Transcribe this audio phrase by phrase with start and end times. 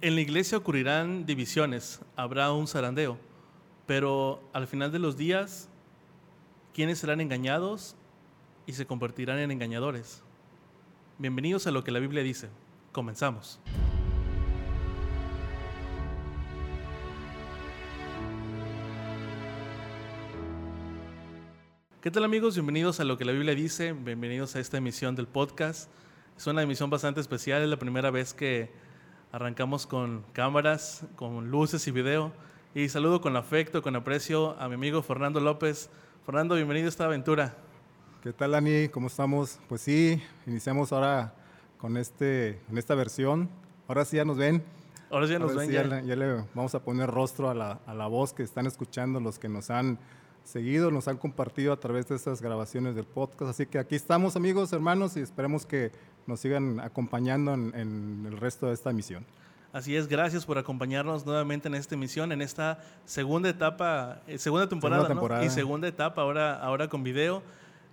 [0.00, 3.18] En la iglesia ocurrirán divisiones, habrá un zarandeo,
[3.84, 5.68] pero al final de los días,
[6.72, 7.96] ¿quiénes serán engañados
[8.64, 10.22] y se convertirán en engañadores?
[11.18, 12.48] Bienvenidos a lo que la Biblia dice.
[12.92, 13.58] Comenzamos.
[22.00, 22.54] ¿Qué tal amigos?
[22.54, 25.90] Bienvenidos a lo que la Biblia dice, bienvenidos a esta emisión del podcast.
[26.36, 28.86] Es una emisión bastante especial, es la primera vez que
[29.30, 32.32] Arrancamos con cámaras, con luces y video.
[32.74, 35.90] Y saludo con afecto, con aprecio a mi amigo Fernando López.
[36.24, 37.54] Fernando, bienvenido a esta aventura.
[38.22, 38.88] ¿Qué tal, Ani?
[38.88, 39.58] ¿Cómo estamos?
[39.68, 41.34] Pues sí, iniciamos ahora
[41.76, 43.50] con este, en esta versión.
[43.86, 44.64] Ahora sí ya nos ven.
[45.10, 45.70] Ahora sí ya nos ven.
[45.70, 49.38] ya, le vamos a poner rostro a la, a la voz que están escuchando, los
[49.38, 49.98] que nos han
[50.48, 53.50] seguido, nos han compartido a través de estas grabaciones del podcast.
[53.50, 55.92] Así que aquí estamos, amigos, hermanos, y esperemos que
[56.26, 59.26] nos sigan acompañando en, el resto de esta misión.
[59.72, 64.66] Así es, gracias por acompañarnos nuevamente en esta emisión, en esta segunda etapa, eh, segunda
[64.66, 67.42] temporada, y segunda etapa ahora, ahora con video.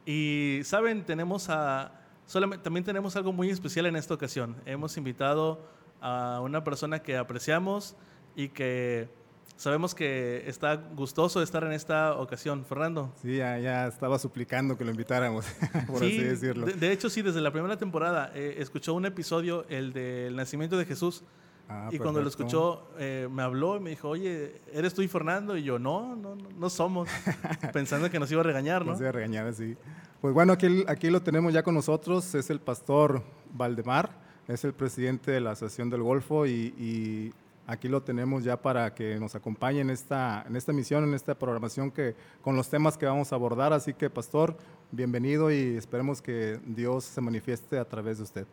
[0.06, 1.92] Y saben, tenemos a,
[2.26, 4.56] solamente, también tenemos algo muy especial en esta ocasión.
[4.66, 5.60] Hemos invitado
[6.00, 7.98] a una persona que apreciamos
[8.38, 9.10] y que
[9.58, 13.14] Sabemos que está gustoso de estar en esta ocasión, Fernando.
[13.22, 15.46] Sí, ya, estaba suplicando que lo invitáramos,
[15.88, 16.66] por así decirlo.
[16.66, 20.86] De, hecho, sí, desde la primera temporada eh, escuchó un episodio, el del nacimiento de
[20.86, 21.24] Jesús.
[21.70, 25.08] Ah, y cuando lo escuchó, eh, me habló y me dijo, oye, ¿eres tú y
[25.08, 25.58] Fernando?
[25.58, 27.10] Y yo, no, no, no somos.
[27.74, 28.92] Pensando que nos iba a regañar, ¿no?
[28.92, 29.76] Nos iba a regañar, sí.
[30.22, 32.36] Pues bueno, aquí, aquí lo tenemos ya con nosotros.
[32.36, 34.12] Es el pastor Valdemar,
[34.50, 37.34] es el presidente de la Asociación del Golfo y
[37.68, 41.36] aquí lo tenemos ya para que nos acompañe en esta, en esta misión, en esta
[41.36, 43.74] programación que, con los temas que vamos a abordar.
[43.74, 44.58] Así que, Pastor,
[44.92, 48.48] bienvenido y esperemos que Dios se manifieste a través de usted.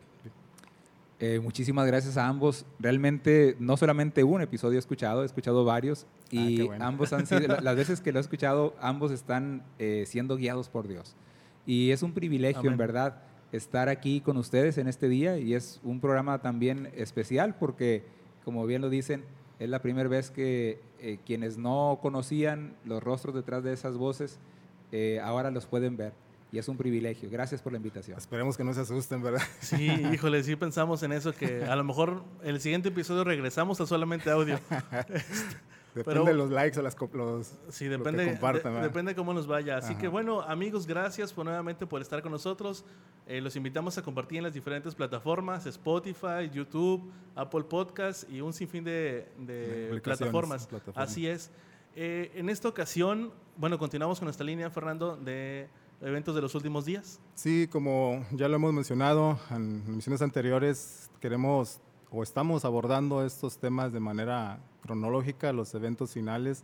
[1.19, 2.65] Eh, muchísimas gracias a ambos.
[2.79, 7.61] Realmente no solamente un episodio he escuchado, he escuchado varios ah, y ambos han sido,
[7.61, 11.15] las veces que lo he escuchado, ambos están eh, siendo guiados por Dios.
[11.65, 13.21] Y es un privilegio, en verdad,
[13.53, 18.03] estar aquí con ustedes en este día y es un programa también especial porque
[18.43, 19.23] como bien lo dicen,
[19.59, 24.39] es la primera vez que eh, quienes no conocían los rostros detrás de esas voces,
[24.91, 26.13] eh, ahora los pueden ver.
[26.51, 27.29] Y es un privilegio.
[27.31, 28.15] Gracias por la invitación.
[28.17, 29.41] Esperemos que no se asusten, ¿verdad?
[29.61, 33.87] Sí, híjole, sí pensamos en eso, que a lo mejor el siguiente episodio regresamos a
[33.87, 34.59] solamente audio.
[35.95, 38.81] Depende de los likes o las los, sí, depende, compartan.
[38.81, 39.77] depende cómo nos vaya.
[39.77, 42.83] Así que bueno, amigos, gracias por, nuevamente por estar con nosotros.
[43.27, 48.53] Eh, los invitamos a compartir en las diferentes plataformas, Spotify, YouTube, Apple Podcast y un
[48.53, 50.67] sinfín de, plataformas.
[50.95, 51.51] Así es.
[51.95, 55.67] Eh, en esta ocasión, bueno, continuamos con nuestra línea, Fernando, de
[56.01, 57.19] eventos de los últimos días.
[57.35, 61.79] Sí, como ya lo hemos mencionado en misiones anteriores, queremos
[62.15, 66.63] o estamos abordando estos temas de manera cronológica, los eventos finales.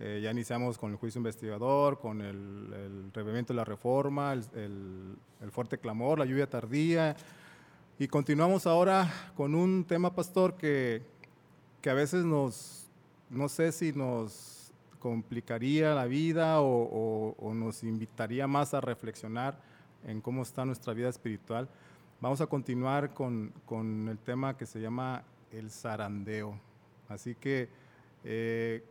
[0.00, 5.16] Eh, ya iniciamos con el juicio investigador, con el, el de la reforma, el,
[5.52, 7.16] fuerte clamor, la lluvia tardía.
[8.00, 11.02] Y continuamos ahora con un tema, pastor, que,
[11.80, 12.88] que a veces nos,
[13.28, 19.56] no sé si nos complicaría la vida o nos invitaría más a reflexionar
[20.04, 21.68] en cómo está nuestra vida espiritual.
[22.20, 26.60] Vamos a continuar con, con el tema que se llama el zarandeo.
[27.08, 27.70] Así que,
[28.24, 28.84] eh,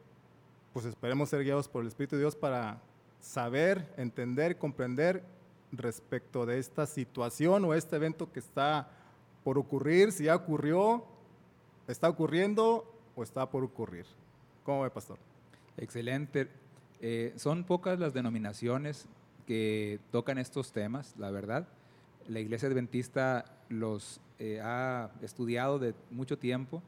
[0.73, 2.81] pues esperemos ser guiados por el Espíritu de Dios para
[3.19, 5.23] saber, entender, comprender
[5.71, 8.89] respecto de esta situación o este evento que está
[9.43, 11.05] por ocurrir, si ya ocurrió,
[11.87, 14.07] está ocurriendo o está por ocurrir.
[14.63, 15.19] ¿Cómo ve, pastor?
[15.77, 16.47] Excelente.
[16.99, 19.05] Eh, son pocas las denominaciones
[19.45, 21.67] que tocan estos temas, la verdad
[22.27, 26.81] la iglesia adventista los eh, ha estudiado de mucho tiempo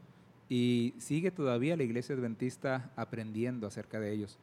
[0.50, 4.38] y sigue todavía la iglesia adventista aprendiendo acerca de ellos.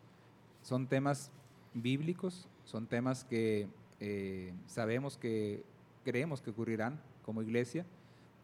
[0.62, 1.30] Son temas
[1.74, 3.68] bíblicos, son temas que
[4.00, 5.62] eh, sabemos que
[6.04, 7.84] creemos que ocurrirán como iglesia,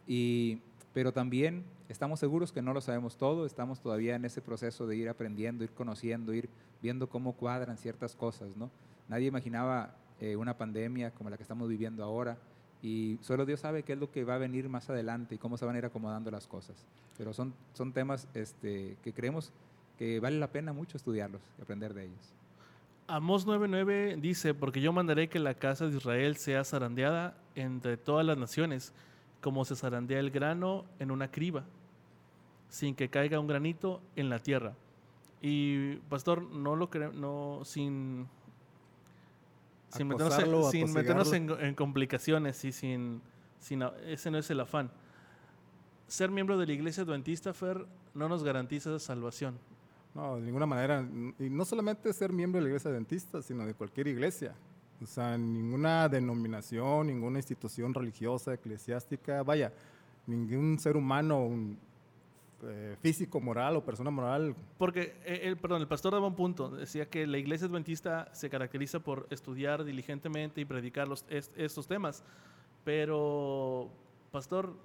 [0.07, 0.59] y,
[0.93, 4.95] pero también estamos seguros que no lo sabemos todo, estamos todavía en ese proceso de
[4.95, 6.49] ir aprendiendo, ir conociendo, ir
[6.81, 8.55] viendo cómo cuadran ciertas cosas.
[8.55, 8.69] ¿no?
[9.07, 12.37] Nadie imaginaba eh, una pandemia como la que estamos viviendo ahora.
[12.81, 15.57] Y solo Dios sabe qué es lo que va a venir más adelante y cómo
[15.57, 16.85] se van a ir acomodando las cosas.
[17.17, 19.51] Pero son, son temas este, que creemos
[19.97, 22.33] que vale la pena mucho estudiarlos y aprender de ellos.
[23.07, 28.25] Amos 9:9 dice, porque yo mandaré que la casa de Israel sea zarandeada entre todas
[28.25, 28.93] las naciones,
[29.41, 31.63] como se zarandea el grano en una criba,
[32.69, 34.73] sin que caiga un granito en la tierra.
[35.41, 38.27] Y pastor, no lo no sin
[39.95, 40.07] sin
[40.93, 43.21] meternos, en, complicaciones y sin,
[43.59, 44.91] sin, ese no es el afán.
[46.07, 49.57] ser miembro de la iglesia adventista, Fer, no nos garantiza salvación.
[50.13, 51.05] No, de ninguna manera.
[51.39, 54.55] Y no solamente ser miembro de la iglesia adventista, sino de cualquier iglesia.
[55.01, 59.73] O sea, ninguna denominación, ninguna institución religiosa, eclesiástica, vaya,
[60.25, 61.77] ningún ser humano, un,
[62.63, 64.55] eh, físico, moral o persona moral.
[64.77, 68.49] Porque, eh, el, perdón, el pastor daba un punto, decía que la iglesia adventista se
[68.49, 72.23] caracteriza por estudiar diligentemente y predicar los, estos temas,
[72.83, 73.89] pero,
[74.31, 74.75] pastor,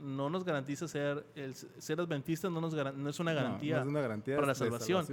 [0.00, 3.84] no nos garantiza ser, el ser adventista no, nos no es una garantía,
[4.36, 5.06] para la salvación.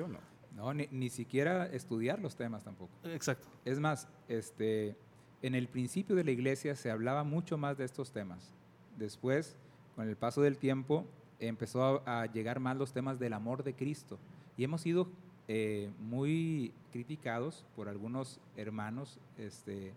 [0.56, 2.92] no, ni, ni, siquiera estudiar los temas tampoco.
[3.04, 3.48] Exacto.
[3.66, 4.96] Es más, este,
[5.42, 8.54] en el principio de la iglesia se hablaba mucho más de estos temas.
[8.98, 9.58] Después,
[9.96, 11.06] con el paso del tiempo,
[11.40, 14.18] empezó a, llegar más los temas del amor de Cristo.
[14.58, 15.08] Y hemos sido
[15.48, 19.94] eh, muy criticados por algunos hermanos este,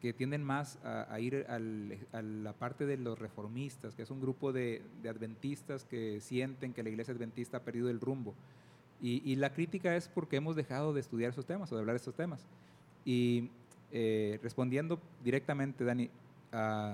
[0.00, 4.52] que tienden más a, ir a la parte de los reformistas, que es un grupo
[4.52, 8.34] de, adventistas que sienten que la iglesia adventista ha perdido el rumbo.
[9.00, 12.02] Y, la crítica es porque hemos dejado de estudiar esos temas o de hablar de
[12.02, 12.46] esos temas.
[13.04, 13.50] Y
[13.92, 16.10] eh, respondiendo directamente, Dani,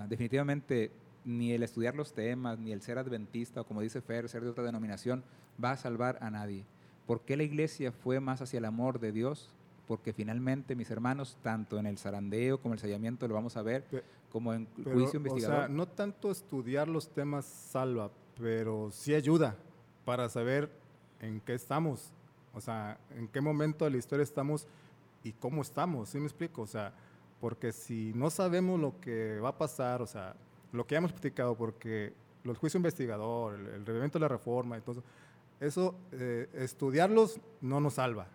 [0.08, 0.90] definitivamente
[1.24, 4.50] ni el estudiar los temas, ni el ser adventista, o como dice Fer, ser de
[4.50, 5.22] otra denominación,
[5.62, 6.64] va a salvar a nadie.
[7.06, 9.52] ¿Por qué la iglesia fue más hacia el amor de Dios?
[9.90, 13.84] porque finalmente, mis hermanos, tanto en el zarandeo como el sellamiento lo vamos a ver,
[14.30, 15.56] como en juicio investigador.
[15.56, 18.08] O sea, no tanto estudiar los temas salva,
[18.38, 19.56] pero sí ayuda
[20.04, 20.70] para saber
[21.20, 22.12] en qué estamos,
[22.54, 24.68] o sea, en qué momento de la historia estamos
[25.24, 26.62] y cómo estamos, ¿sí me explico?
[26.62, 26.94] O sea,
[27.40, 30.36] porque si no sabemos lo que va a pasar, o sea,
[30.72, 32.12] lo que ya hemos platicado, porque
[32.44, 35.04] el juicio investigador, el, el de la reforma, entonces,
[35.60, 38.26] eso, eh, estudiarlos no nos salva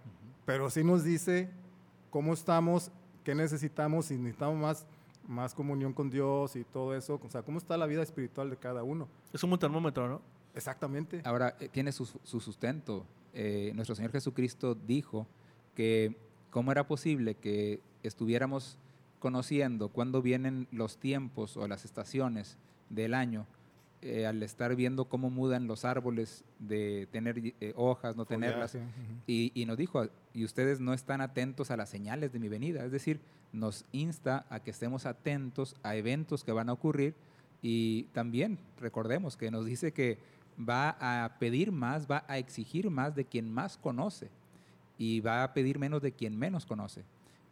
[0.45, 1.49] pero sí nos dice
[2.09, 2.91] cómo estamos,
[3.23, 4.85] qué necesitamos, si necesitamos más,
[5.27, 8.57] más comunión con Dios y todo eso, o sea, cómo está la vida espiritual de
[8.57, 9.09] cada uno.
[9.33, 10.21] Es un termómetro, ¿no?
[10.53, 11.21] Exactamente.
[11.25, 13.05] Ahora, eh, tiene su, sustento.
[13.33, 15.27] Eh, nuestro Señor Jesucristo dijo
[15.73, 16.15] que
[16.51, 18.77] cómo era posible que estuviéramos
[19.19, 22.57] conociendo cuándo vienen los tiempos o las estaciones
[22.89, 23.45] del año
[24.01, 28.77] eh, al estar viendo cómo mudan los árboles de tener eh, hojas, no tenerlas.
[29.25, 32.85] y, nos dijo, y ustedes no están atentos a las señales de mi venida.
[32.85, 33.19] Es decir,
[33.51, 37.15] nos insta a que estemos atentos a eventos que van a ocurrir
[37.63, 40.19] y también recordemos que nos dice que
[40.57, 44.29] va a pedir más, va a exigir más de quien más conoce
[44.99, 47.03] y va a pedir menos de quien menos conoce.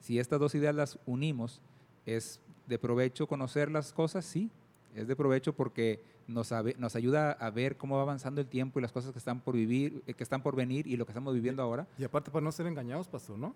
[0.03, 1.61] Si estas dos ideas las unimos,
[2.05, 4.25] ¿es de provecho conocer las cosas?
[4.25, 4.51] Sí,
[4.93, 8.81] es de provecho porque nos, nos ayuda a ver cómo va avanzando el tiempo y
[8.81, 11.33] las cosas que están por vivir, eh, que están por venir y lo que estamos
[11.33, 11.87] viviendo ahora.
[11.97, 13.55] Y aparte para no ser engañados, pastor, ¿no?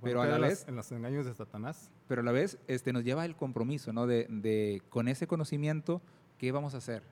[0.00, 0.68] Pero a la vez...
[0.68, 1.90] En los engaños de Satanás.
[2.06, 4.06] Pero a la vez este, nos lleva el compromiso, ¿no?
[4.06, 6.00] De, de, con ese conocimiento,
[6.38, 7.02] ¿qué vamos a hacer?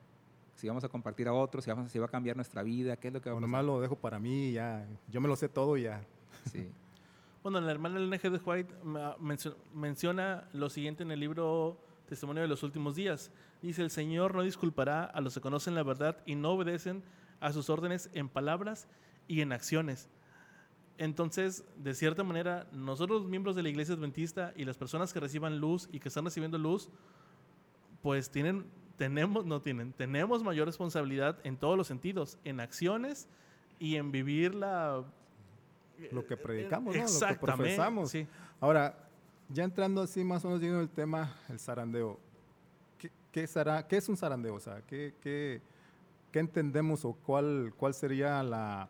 [0.54, 3.08] Si vamos a compartir a otros, si, vamos, si va a cambiar nuestra vida, ¿qué
[3.08, 3.64] es lo que vamos a hacer?
[3.64, 6.02] lo dejo para mí, ya, yo me lo sé todo y ya.
[6.52, 6.70] Sí.
[7.42, 8.74] bueno, la hermana LNG de White
[9.72, 13.30] menciona lo siguiente en el libro Testimonio de los Últimos Días.
[13.62, 17.02] Dice, el Señor no disculpará a los que conocen la verdad y no obedecen
[17.40, 18.88] a sus órdenes en palabras
[19.28, 20.08] y en acciones.
[20.96, 25.60] Entonces, de cierta manera, nosotros miembros de la iglesia adventista y las personas que reciban
[25.60, 26.90] luz y que están recibiendo luz,
[28.02, 33.28] pues tienen, tenemos, no tienen, tenemos mayor responsabilidad en todos los sentidos, en acciones
[33.78, 35.04] y en vivir la...
[36.12, 37.02] Lo que predicamos, ¿no?
[37.02, 38.10] Lo que profesamos.
[38.10, 38.26] Sí.
[38.60, 38.94] Ahora,
[39.48, 42.18] ya entrando así más o menos en el tema, el zarandeo.
[43.32, 44.54] ¿Qué, será, qué es un zarandeo?
[44.54, 45.60] O sea, ¿qué, qué,
[46.32, 48.88] qué entendemos o cuál, cuál sería la,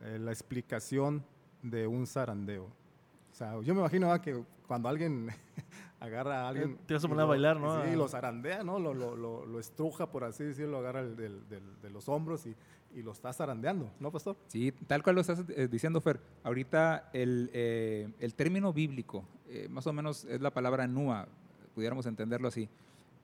[0.00, 1.24] eh, la, explicación
[1.62, 2.64] de un zarandeo?
[2.64, 5.28] O sea, yo me imagino que cuando alguien
[6.00, 6.78] agarra a alguien...
[6.86, 7.84] Te vas a poner a bailar, ¿no?
[7.84, 8.78] Sí, lo zarandea, ¿no?
[8.78, 12.54] Lo, lo, lo, estruja, por así decirlo, agarra el, del, de los hombros y,
[12.94, 14.36] y, lo está zarandeando, ¿no, pastor?
[14.48, 16.20] Sí, tal cual lo estás eh, diciendo, Fer.
[16.42, 19.24] Ahorita el, eh, el término bíblico,
[19.68, 21.26] más o menos es la palabra nua,
[21.74, 22.68] pudiéramos entenderlo así.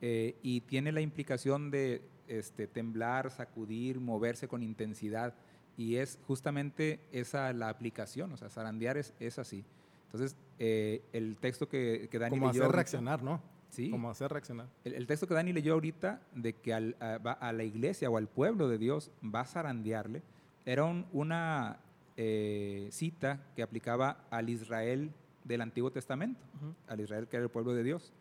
[0.01, 5.35] Eh, y tiene la implicación de este, temblar, sacudir, moverse con intensidad.
[5.77, 9.65] Y es justamente esa la aplicación, o sea, zarandear es, es así.
[10.07, 13.41] Entonces, eh, el texto que, que Dani Como hacer reaccionar, ¿no?
[13.77, 13.91] Sí.
[13.91, 14.69] Como hacer reaccionar.
[14.85, 18.17] El, texto que Dani leyó ahorita de que al, a, va a, la iglesia o
[18.17, 20.23] al pueblo de Dios va a zarandearle,
[20.65, 21.79] era una
[22.17, 25.13] eh, cita que aplicaba al Israel
[25.45, 26.41] del Antiguo Testamento,
[26.89, 28.15] al Israel que era el pueblo de Dios.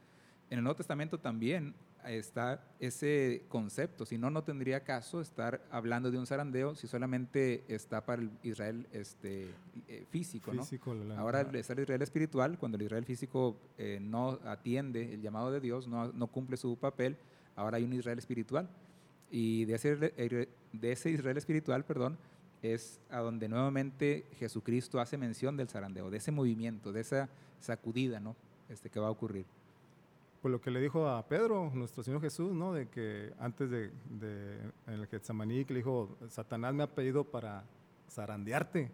[0.50, 1.74] En el Nuevo Testamento también
[2.07, 7.63] está ese concepto, si no, no tendría caso estar hablando de un zarandeo si solamente
[7.67, 9.47] está para el Israel este,
[9.88, 10.51] eh, físico.
[11.17, 15.59] Ahora está el Israel espiritual, cuando el Israel físico eh, no atiende el llamado de
[15.59, 17.17] Dios, no, no, cumple su papel,
[17.55, 18.69] ahora hay un Israel espiritual.
[19.31, 22.17] Y de ese, de ese Israel espiritual, perdón,
[22.62, 28.19] es a donde nuevamente Jesucristo hace mención del zarandeo, de ese movimiento, de esa sacudida
[28.19, 28.35] ¿no?
[28.69, 29.45] este, que va a ocurrir.
[30.46, 32.72] Pues lo que le dijo a Pedro, nuestro Señor Jesús, ¿no?
[32.72, 37.24] de que antes de, de en el Getsemaní, que le dijo, Satanás me ha pedido
[37.24, 37.64] para
[38.12, 38.92] zarandearte,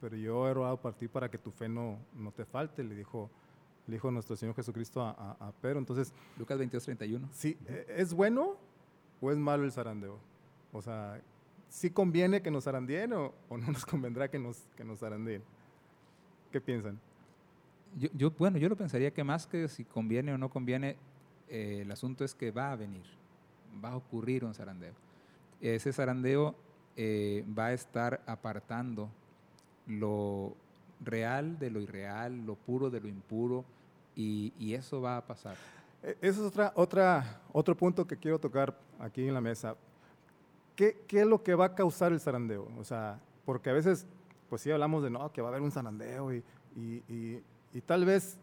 [0.00, 2.94] pero yo he orado para ti para que tu fe no, no te falte, le
[2.94, 3.30] dijo,
[3.86, 5.78] le dijo nuestro Señor Jesucristo a, a, a Pedro.
[5.78, 7.28] Entonces, Lucas 22, 31.
[7.32, 8.56] Sí, ¿e, ¿es bueno
[9.20, 10.18] o es malo el zarandeo?
[10.72, 11.20] O sea,
[11.68, 15.42] ¿sí conviene que nos zarandeen o, o, no nos convendrá que nos, que nos zarandeen?
[16.50, 16.98] ¿Qué piensan?
[18.14, 20.96] Yo, bueno, yo lo pensaría que más que si conviene o no conviene,
[21.48, 23.04] eh, el asunto es que va a venir,
[23.84, 24.94] va a ocurrir un zarandeo.
[25.60, 26.54] Ese zarandeo
[26.96, 29.08] eh, va a estar apartando
[29.86, 30.54] lo
[31.00, 33.64] real de lo irreal, lo puro de lo impuro,
[34.16, 35.56] y, y eso va a pasar.
[36.02, 39.76] E, Eso es otra, otra, otro punto que quiero tocar aquí en la mesa.
[40.76, 42.68] ¿Qué, ¿Qué, es lo que va a causar el zarandeo?
[42.78, 44.06] O sea, porque a veces,
[44.48, 46.42] pues sí hablamos de, no, que va a haber un zarandeo y,
[47.74, 48.38] y tal vez,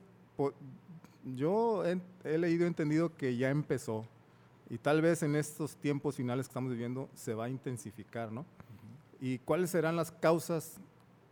[1.36, 4.06] yo he, he leído y entendido que ya empezó
[4.72, 8.42] y tal vez en estos tiempos finales que estamos viviendo se va a intensificar, ¿no?
[8.42, 9.18] Uh -huh.
[9.20, 10.80] ¿Y cuáles serán las causas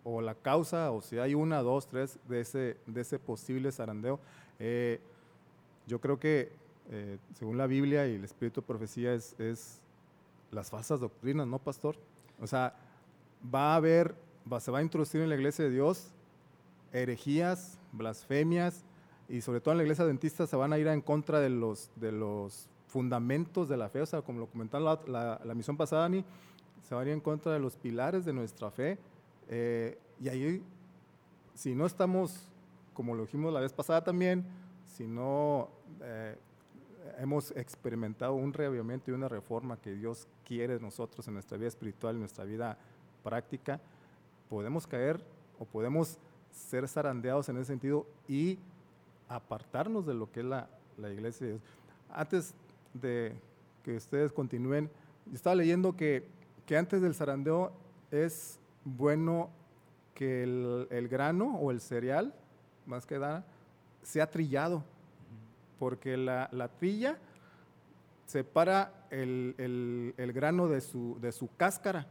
[0.04, 4.20] o la causa, o si hay una, dos, tres, de ese, de ese posible zarandeo?
[4.60, 5.00] Eh,
[5.88, 6.52] yo creo que,
[6.92, 9.80] eh, según la Biblia y el espíritu de profecía, es, es,
[10.52, 11.96] las falsas doctrinas, ¿no, pastor?
[12.42, 12.76] O sea,
[13.54, 14.16] va a haber,
[14.52, 16.12] va, se va a introducir en la iglesia de Dios
[16.94, 18.84] herejías, blasfemias,
[19.28, 21.92] y sobre todo en la iglesia adventista se van a ir en contra de los,
[21.96, 26.06] de los fundamentos de la fe, o sea, como lo comentaba la, la, misión pasada,
[26.06, 26.26] Ani,
[26.82, 28.98] se van a ir en contra de los pilares de nuestra fe,
[29.48, 30.64] eh, y ahí,
[31.54, 32.50] si no estamos,
[32.94, 34.44] como lo dijimos la vez pasada también,
[34.88, 35.70] si no
[36.02, 36.36] eh,
[37.20, 41.68] hemos experimentado un reavivamiento y una reforma que Dios quiere de nosotros en nuestra vida
[41.68, 42.78] espiritual, en nuestra vida
[43.24, 43.80] práctica,
[44.50, 45.24] podemos caer
[45.60, 46.18] o podemos
[46.60, 48.60] ser zarandeados en ese sentido y
[49.28, 51.60] apartarnos de lo que es la, la iglesia de.
[52.10, 52.54] Antes
[52.94, 53.34] de
[53.84, 54.90] que ustedes continúen,
[55.34, 56.26] estaba leyendo que,
[56.66, 57.72] que antes del zarandeo
[58.12, 59.50] es bueno
[60.16, 62.34] que el, el, grano o el cereal,
[62.86, 63.46] más que nada,
[64.02, 64.84] sea trillado,
[65.78, 67.18] porque la, la trilla
[68.26, 72.08] separa el, el, el, grano de su, de su cáscara.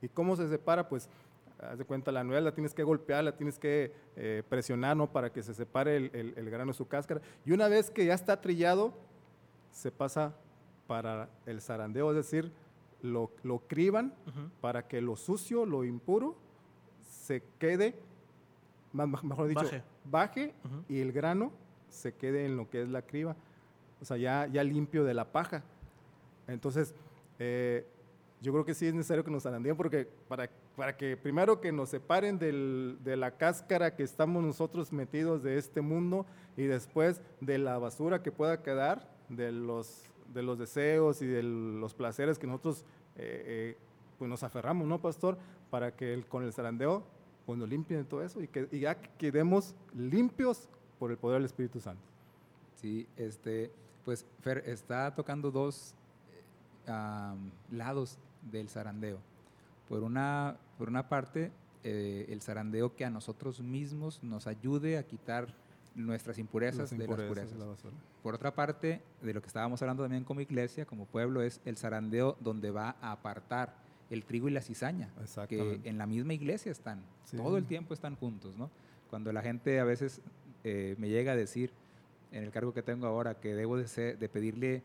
[0.00, 0.88] ¿Y cómo se separa?
[0.88, 1.08] Pues,
[1.60, 5.10] haz de cuenta, la nuez la tienes que golpear, la tienes que eh, presionar, ¿no?
[5.10, 7.20] Para que se separe el, el grano de su cáscara.
[7.44, 8.92] Y una vez que ya está trillado,
[9.70, 10.34] se pasa
[10.86, 12.50] para el zarandeo, es decir,
[13.02, 14.50] lo, lo criban uh -huh.
[14.60, 16.36] para que lo sucio, lo impuro,
[17.08, 17.94] se quede,
[18.92, 20.84] mejor dicho, baje, baje uh -huh.
[20.88, 21.52] y el grano
[21.88, 23.36] se quede en lo que es la criba,
[24.00, 25.62] o sea, ya, ya limpio de la paja.
[26.46, 26.94] Entonces,
[27.38, 27.86] eh,
[28.40, 30.48] yo creo que sí es necesario que nos zarandeen porque para,
[30.78, 35.58] para que primero que nos separen del, de la cáscara que estamos nosotros metidos de
[35.58, 36.24] este mundo
[36.56, 41.42] y después de la basura que pueda quedar, de los de los deseos y de
[41.42, 42.84] los placeres que nosotros
[43.16, 43.76] eh, eh,
[44.20, 45.36] pues nos aferramos, ¿no, pastor?
[45.68, 47.02] Para que con el zarandeo
[47.44, 50.68] pues nos limpien todo eso y que ya quedemos limpios
[51.00, 52.04] por el poder del Espíritu Santo.
[52.76, 53.72] Sí, este,
[54.04, 55.92] pues Fer está tocando dos
[56.86, 57.34] eh,
[57.72, 59.18] lados del zarandeo.
[59.88, 61.50] Por una, por una parte,
[61.84, 65.48] eh, el zarandeo que a nosotros mismos nos ayude a quitar
[65.94, 67.84] nuestras impurezas, las impurezas de las purezas.
[67.84, 67.90] La
[68.22, 71.76] Por otra parte, de lo que estábamos hablando también como iglesia, como pueblo, es el
[71.76, 73.74] zarandeo donde va a apartar
[74.10, 75.10] el trigo y la cizaña,
[75.48, 77.36] que en la misma iglesia están, sí.
[77.36, 78.70] todo el tiempo están juntos, ¿no?
[79.10, 80.22] Cuando la gente a veces
[80.64, 81.72] eh, me llega a decir,
[82.32, 84.82] en el cargo que tengo ahora, que debo de, ser, de pedirle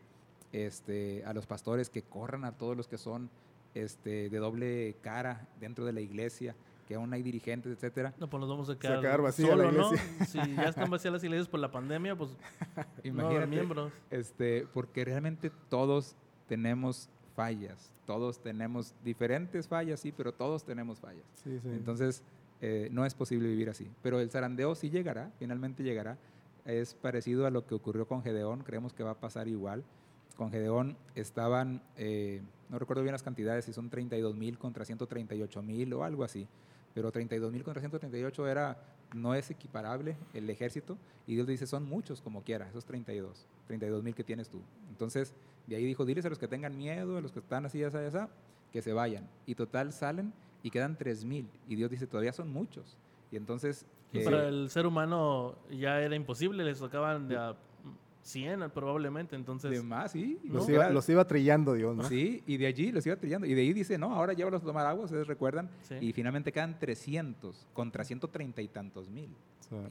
[0.52, 3.30] este, a los pastores que corran a todos los que son
[3.74, 6.54] este, de doble cara dentro de la iglesia,
[6.86, 8.14] que aún hay dirigentes, etcétera.
[8.18, 9.90] No, pues nos vamos a quedar, quedar solo, ¿no?
[10.26, 12.36] Si ya están vacías las iglesias por la pandemia, pues
[13.04, 13.92] Imagínate, no miembros.
[14.10, 16.16] Este, porque realmente todos
[16.46, 21.24] tenemos fallas, todos tenemos diferentes fallas, sí, pero todos tenemos fallas.
[21.42, 21.68] Sí, sí.
[21.68, 22.22] Entonces,
[22.60, 23.90] eh, no es posible vivir así.
[24.02, 26.16] Pero el zarandeo sí llegará, finalmente llegará.
[26.64, 29.84] Es parecido a lo que ocurrió con Gedeón, creemos que va a pasar igual.
[30.36, 32.40] Con Gedeón estaban, eh,
[32.74, 36.46] no recuerdo bien las cantidades, si son 32 mil contra 138 mil o algo así
[36.94, 38.78] pero 32 mil contra 138 era,
[39.12, 44.02] no es equiparable el ejército, y Dios dice, son muchos como quiera, esos 32, 32
[44.02, 44.62] mil que tienes tú.
[44.88, 45.34] Entonces,
[45.66, 47.98] de ahí dijo, diles a los que tengan miedo, a los que están así, así,
[47.98, 48.18] así,
[48.72, 49.28] que se vayan.
[49.44, 52.96] Y total salen y quedan 3 mil, y Dios dice, todavía son muchos.
[53.32, 53.84] Y entonces...
[54.12, 57.56] Y eh, para el ser humano ya era imposible, les tocaban de a
[58.24, 59.70] 100 probablemente, entonces...
[59.70, 60.40] De más, sí.
[60.44, 62.04] Los, iba, trillando Dios, ¿no?
[62.04, 63.46] Sí, y de allí los iba trillando.
[63.46, 65.68] Y de ahí dice, no, ahora llévalos a tomar agua, ustedes recuerdan.
[66.00, 69.28] Y finalmente quedan 300 contra 130 y tantos mil.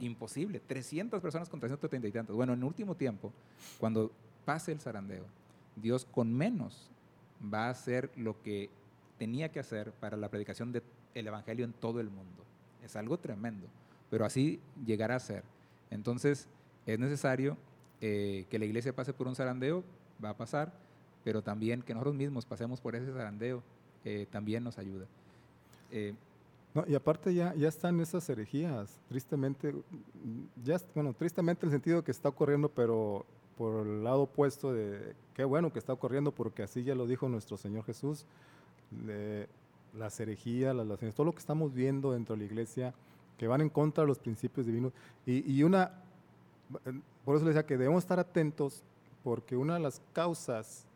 [0.00, 0.60] Imposible.
[0.60, 2.34] 300 personas contra 130 y tantos.
[2.34, 3.32] Bueno, en último tiempo,
[3.78, 4.10] cuando
[4.44, 5.24] pase el zarandeo,
[5.76, 6.90] Dios con menos
[7.52, 8.68] va a hacer lo que
[9.16, 10.82] tenía que hacer para la predicación del
[11.14, 12.42] Evangelio en todo el mundo.
[12.82, 13.68] Es algo tremendo,
[14.10, 15.44] pero así llegará a ser.
[15.90, 16.48] Entonces,
[16.84, 17.56] es necesario
[18.00, 19.84] eh, que la iglesia pase por un zarandeo,
[20.22, 20.72] va a pasar,
[21.24, 23.62] pero también que nosotros mismos pasemos por ese zarandeo
[24.04, 25.06] eh, también nos ayuda.
[25.90, 26.14] Eh,
[26.88, 29.74] y aparte ya, ya están esas herejías, tristemente,
[30.64, 33.24] ya, bueno, tristemente en el sentido que está ocurriendo, pero
[33.56, 37.28] por el lado opuesto de qué bueno que está ocurriendo, porque así ya lo dijo
[37.28, 38.26] nuestro Señor Jesús,
[38.90, 39.48] de
[39.96, 42.94] las herejías, las relaciones, todo lo que estamos viendo dentro de la iglesia,
[43.38, 44.92] que van en contra de los principios divinos.
[45.26, 45.92] Y, y una,
[47.24, 48.82] por eso le decía que debemos estar atentos
[49.22, 50.86] porque una de las causas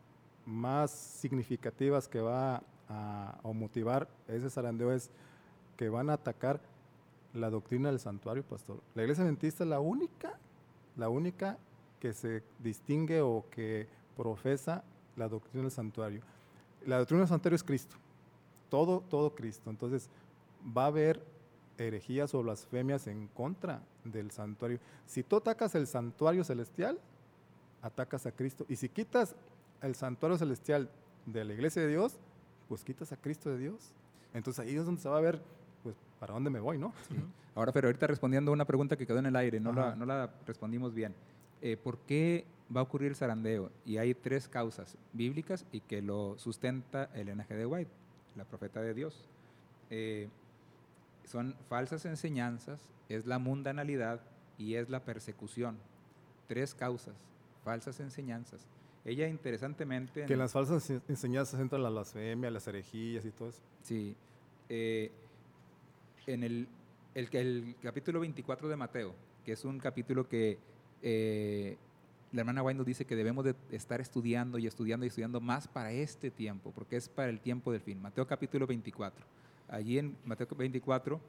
[0.45, 5.09] más significativas que va a, motivar ese zarandeo es
[5.77, 6.59] que van a atacar
[7.33, 8.81] la doctrina del santuario, pastor.
[8.95, 10.37] La iglesia adventista es la única,
[10.97, 11.57] la única
[11.99, 14.83] que se distingue o que profesa
[15.15, 16.21] la doctrina del santuario.
[16.85, 17.95] La doctrina del santuario es Cristo,
[18.69, 19.69] todo, todo Cristo.
[19.69, 20.09] Entonces
[20.65, 21.23] va a haber
[21.87, 24.79] herejías o blasfemias en contra del santuario.
[25.05, 26.99] Si tú atacas el santuario celestial,
[27.81, 28.65] atacas a Cristo.
[28.69, 29.35] Y si quitas
[29.81, 30.89] el santuario celestial
[31.25, 32.19] de la iglesia de Dios,
[32.67, 33.91] pues quitas a Cristo de Dios.
[34.33, 35.41] Entonces ahí es donde se va a ver,
[35.83, 36.93] pues, para dónde me voy, ¿no?
[37.55, 40.05] Ahora, pero ahorita respondiendo a una pregunta que quedó en el aire, no, la, no
[40.05, 41.13] la, respondimos bien.
[41.61, 43.71] Eh, ¿Por qué va a ocurrir el zarandeo?
[43.85, 47.91] Y hay tres causas bíblicas y que lo sustenta el NG de White,
[48.35, 49.27] la profeta de Dios.
[49.89, 50.29] Eh,
[51.29, 54.19] son falsas enseñanzas, es la mundanalidad
[54.57, 55.77] y es la persecución.
[56.47, 57.15] Tres causas,
[57.63, 58.65] falsas enseñanzas.
[59.05, 60.25] Ella interesantemente...
[60.25, 63.61] Que en las falsas enseñanzas entran la blasfemia, las herejías y todo eso.
[63.83, 64.15] Sí.
[64.69, 65.11] Eh,
[66.25, 66.67] en el,
[67.13, 69.13] el, capítulo 24 de Mateo,
[69.45, 70.57] que es un capítulo que
[71.03, 71.77] eh,
[72.31, 75.67] la hermana White nos dice que debemos de estar estudiando y estudiando y estudiando más
[75.67, 78.01] para este tiempo, porque es para el tiempo del fin.
[78.01, 79.38] Mateo capítulo 24
[79.69, 81.19] allí en Mateo 24,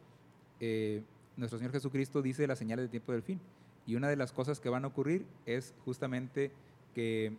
[0.60, 1.02] eh,
[1.36, 3.40] nuestro Señor Jesucristo dice las señales del tiempo del fin.
[3.86, 6.52] Y una de las cosas que van a ocurrir es justamente
[6.94, 7.32] que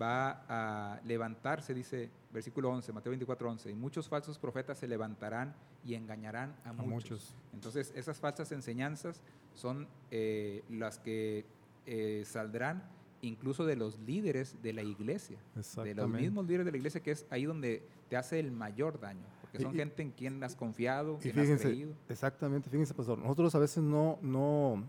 [0.00, 5.54] va a levantarse, dice versículo 11, Mateo 24, 11, y muchos falsos profetas se levantarán
[5.84, 7.34] y engañarán a, muchos.
[7.52, 9.20] Entonces, esas falsas enseñanzas
[9.54, 11.44] son eh, las que
[11.86, 12.84] eh, saldrán
[13.22, 15.38] incluso de los líderes de la iglesia,
[15.82, 19.00] de los mismos líderes de la iglesia, que es ahí donde te hace el mayor
[19.00, 21.92] daño que son gente en quien has confiado, quien has creído.
[22.08, 24.84] Exactamente, fíjense, pastor, nosotros a veces no, no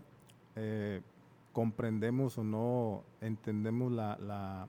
[0.56, 1.00] eh,
[1.52, 4.68] comprendemos o no entendemos la, la,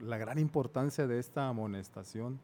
[0.00, 2.40] la, gran importancia de esta amonestación,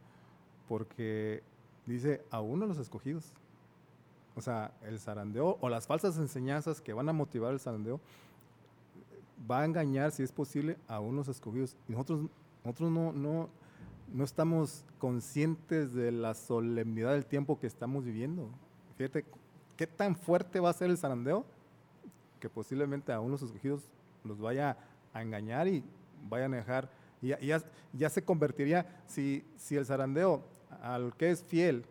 [0.67, 1.43] porque
[1.85, 3.33] dice, a uno de los escogidos.
[4.35, 7.99] O sea, el zarandeo o las falsas enseñanzas que van a motivar el zarandeo
[9.49, 11.75] va a engañar, si es posible, a unos escogidos.
[11.87, 12.21] Y nosotros,
[12.63, 13.49] nosotros no, no,
[14.13, 18.49] no estamos conscientes de la solemnidad del tiempo que estamos viviendo.
[18.97, 19.25] Fíjate,
[19.77, 21.45] ¿qué tan fuerte va a ser el zarandeo?
[22.39, 23.83] Que posiblemente a unos escogidos
[24.23, 24.77] los vaya
[25.13, 25.83] a engañar y
[26.29, 26.89] vayan a dejar.
[27.21, 30.43] Y ya, se convertiría, si, si el zarandeo
[30.81, 31.85] al que es fiel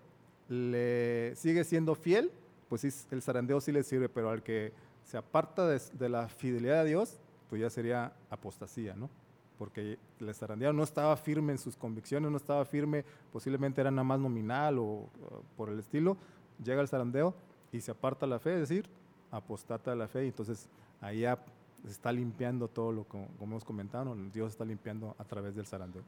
[0.48, 2.30] le sigue siendo fiel,
[2.68, 4.72] pues sí, el zarandeo sí le sirve, pero al que
[5.04, 9.10] se aparta de, de la fidelidad a Dios, pues ya sería apostasía, ¿no?
[9.58, 14.04] Porque el zarandeado no estaba firme en sus convicciones, no estaba firme, posiblemente era nada
[14.04, 15.08] más nominal o,
[15.56, 16.16] por el estilo,
[16.62, 17.34] llega el zarandeo
[17.72, 18.88] y se aparta la fe, es decir,
[19.30, 20.68] apostata la fe, y entonces
[21.00, 21.44] ahí ya
[21.84, 25.66] se está limpiando todo lo que, como hemos comentado, Dios está limpiando a través del
[25.66, 26.02] zarandeo.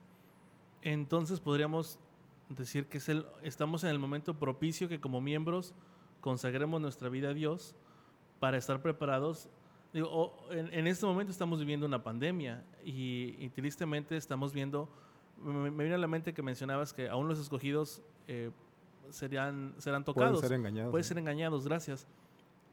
[0.82, 1.98] Entonces podríamos
[2.48, 5.74] decir que es el, estamos en el momento propicio que como miembros
[6.20, 7.74] consagremos nuestra vida a Dios
[8.38, 9.48] para estar preparados
[9.92, 14.88] Digo, en, este momento estamos viviendo una pandemia y, tristemente estamos viendo,
[15.42, 18.52] me, viene a la mente que mencionabas que aún los escogidos eh,
[19.10, 20.38] serían, serán tocados.
[20.38, 20.90] Pueden ser engañados.
[20.92, 22.06] Pueden ser engañados, gracias.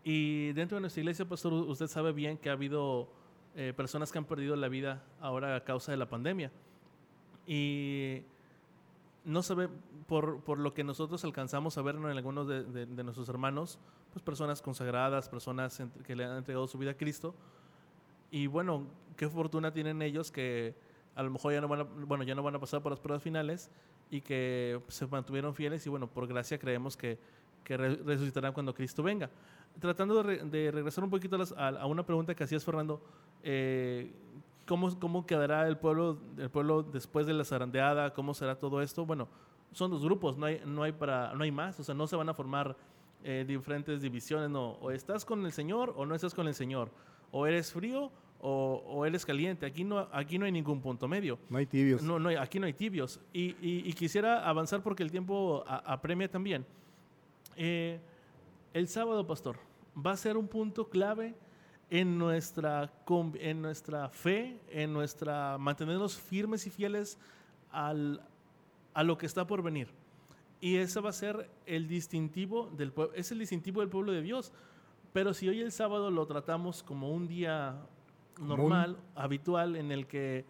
[0.03, 3.09] Y dentro de nuestra iglesia, pastor, usted sabe bien que ha habido
[3.55, 6.51] eh, personas que han perdido la vida ahora a causa de la pandemia.
[7.47, 8.21] Y
[9.25, 9.69] no sabe,
[10.05, 13.79] por, por lo que nosotros alcanzamos a ver en algunos de, de nuestros hermanos,
[14.17, 17.35] pues, personas consagradas, personas que le han entregado su vida a Cristo.
[18.31, 20.75] Y bueno, qué fortuna tienen ellos que
[21.15, 22.99] a lo mejor ya no van a, bueno, ya no van a pasar por las
[22.99, 23.69] pruebas finales
[24.09, 27.19] y que se mantuvieron fieles y bueno, por gracia creemos que,
[27.63, 29.29] que resucitarán cuando Cristo venga.
[29.79, 33.01] Tratando de, regresar un poquito a, una pregunta que hacías, Fernando,
[33.43, 34.11] eh,
[34.65, 38.13] ¿cómo, ¿cómo, quedará el pueblo, el pueblo después de la zarandeada?
[38.13, 39.05] ¿Cómo será todo esto?
[39.05, 39.27] Bueno,
[39.73, 42.15] son dos grupos, no hay, no hay, para, no hay más, o sea, no se
[42.15, 42.75] van a formar
[43.23, 46.91] eh, diferentes divisiones, no, o estás con el Señor o no estás con el Señor,
[47.31, 51.39] o eres frío o, eres caliente, aquí no, aquí no hay ningún punto medio.
[51.49, 52.03] No hay tibios.
[52.03, 53.19] No, no aquí no hay tibios.
[53.33, 56.65] Y, y, quisiera avanzar porque el tiempo apremia también.
[57.55, 57.99] Eh,
[58.73, 59.57] el sábado, pastor,
[59.95, 61.33] va a ser un punto clave
[61.89, 62.91] en nuestra,
[63.39, 67.17] en nuestra fe, en nuestra mantenernos firmes y fieles
[67.71, 68.21] al,
[68.93, 69.89] a lo que está por venir.
[70.59, 74.21] Y ese va a ser el distintivo del pueblo, es el distintivo del pueblo de
[74.21, 74.51] Dios.
[75.13, 77.75] Pero si hoy el sábado lo tratamos como un día
[78.39, 80.45] normal, habitual, en el que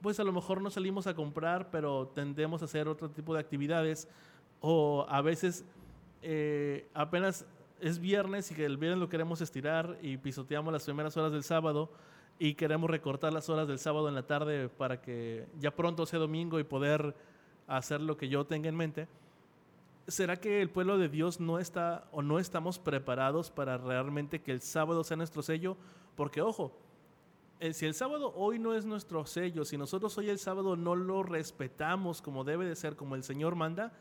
[0.00, 3.40] pues a lo mejor no salimos a comprar, pero tendemos a hacer otro tipo de
[3.40, 4.08] actividades,
[4.60, 5.64] o a veces
[6.22, 7.46] eh, apenas
[7.80, 11.44] es viernes y que el viernes lo queremos estirar y pisoteamos las primeras horas del
[11.44, 11.90] sábado
[12.38, 16.18] y queremos recortar las horas del sábado en la tarde para que ya pronto sea
[16.18, 17.14] domingo y poder
[17.66, 19.08] hacer lo que yo tenga en mente,
[20.08, 24.50] ¿será que el pueblo de Dios no está o no estamos preparados para realmente que
[24.50, 25.76] el sábado sea nuestro sello?
[26.16, 26.72] Porque ojo,
[27.60, 30.96] eh, si el sábado hoy no es nuestro sello, si nosotros hoy el sábado no
[30.96, 33.92] lo respetamos como debe de ser, como el Señor manda,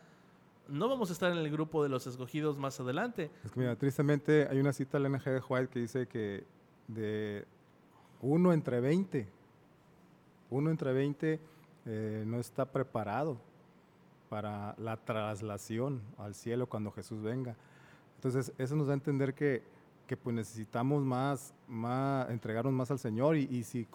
[0.67, 3.30] no vamos a estar en el grupo de los escogidos más adelante.
[3.78, 6.46] Tristemente hay una cita de NG de White que dice que
[6.88, 7.46] de
[8.22, 9.28] uno entre 20,
[10.50, 11.39] uno entre 20
[11.86, 13.38] eh, no está preparado
[14.29, 17.55] para la traslación al cielo cuando Jesús venga.
[18.15, 19.63] Entonces, eso nos da a entender que,
[20.07, 23.87] que pues necesitamos más, más, entregarnos más al Señor y, si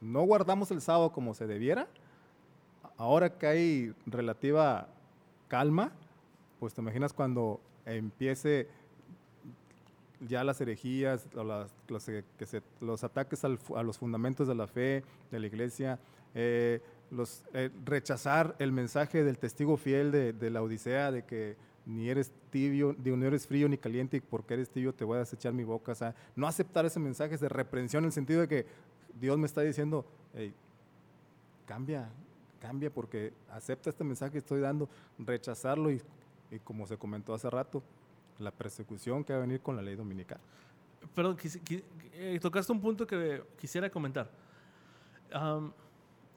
[0.00, 1.88] no guardamos el sábado como se debiera,
[2.96, 4.88] ahora que hay relativa
[5.48, 5.92] calma,
[6.60, 8.68] pues te imaginas cuando empiece
[10.20, 12.24] ya las herejías, las, los, que
[12.80, 15.98] los ataques a los fundamentos de la fe, de la iglesia,
[16.34, 22.08] eh, los, eh, rechazar el mensaje del testigo fiel de, la Odisea, de que ni
[22.08, 25.52] eres tibio, ni eres frío ni caliente, y porque eres tibio te voy a desechar
[25.52, 25.92] mi boca.
[25.92, 28.66] O sea, no aceptar ese mensaje de reprensión en el sentido de que
[29.20, 30.04] Dios me está diciendo,
[31.66, 32.08] cambia,
[32.60, 34.88] cambia porque acepta este mensaje que estoy dando,
[35.18, 36.00] rechazarlo y,
[36.64, 37.82] como se comentó hace rato,
[38.38, 40.38] la persecución que va a venir con la ley dominical.
[41.14, 41.36] Perdón,
[42.12, 44.30] eh, tocaste un punto que quisiera comentar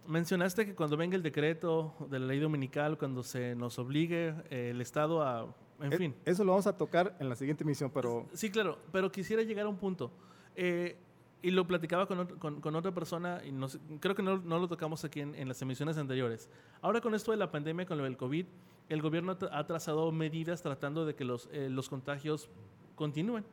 [0.07, 4.71] mencionaste que cuando venga el decreto de la ley dominical, cuando se nos obligue eh,
[4.71, 5.53] el Estado a...
[5.81, 6.15] En e, fin.
[6.25, 8.25] Eso lo vamos a tocar en la siguiente emisión, pero...
[8.33, 10.11] Sí, claro, pero quisiera llegar a un punto.
[10.55, 10.97] Eh,
[11.41, 13.53] y lo platicaba con, con, otra persona, y
[13.99, 16.49] creo que no, no, lo tocamos aquí en, en, las emisiones anteriores.
[16.81, 18.45] Ahora con esto de la pandemia, con lo del COVID,
[18.89, 22.49] el gobierno ha trazado medidas tratando de que los, eh, los contagios
[22.95, 23.45] continúen.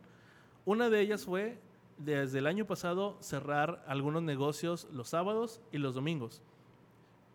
[0.64, 1.61] Una de ellas fue
[1.98, 6.42] desde el año pasado cerrar algunos negocios los sábados y los domingos.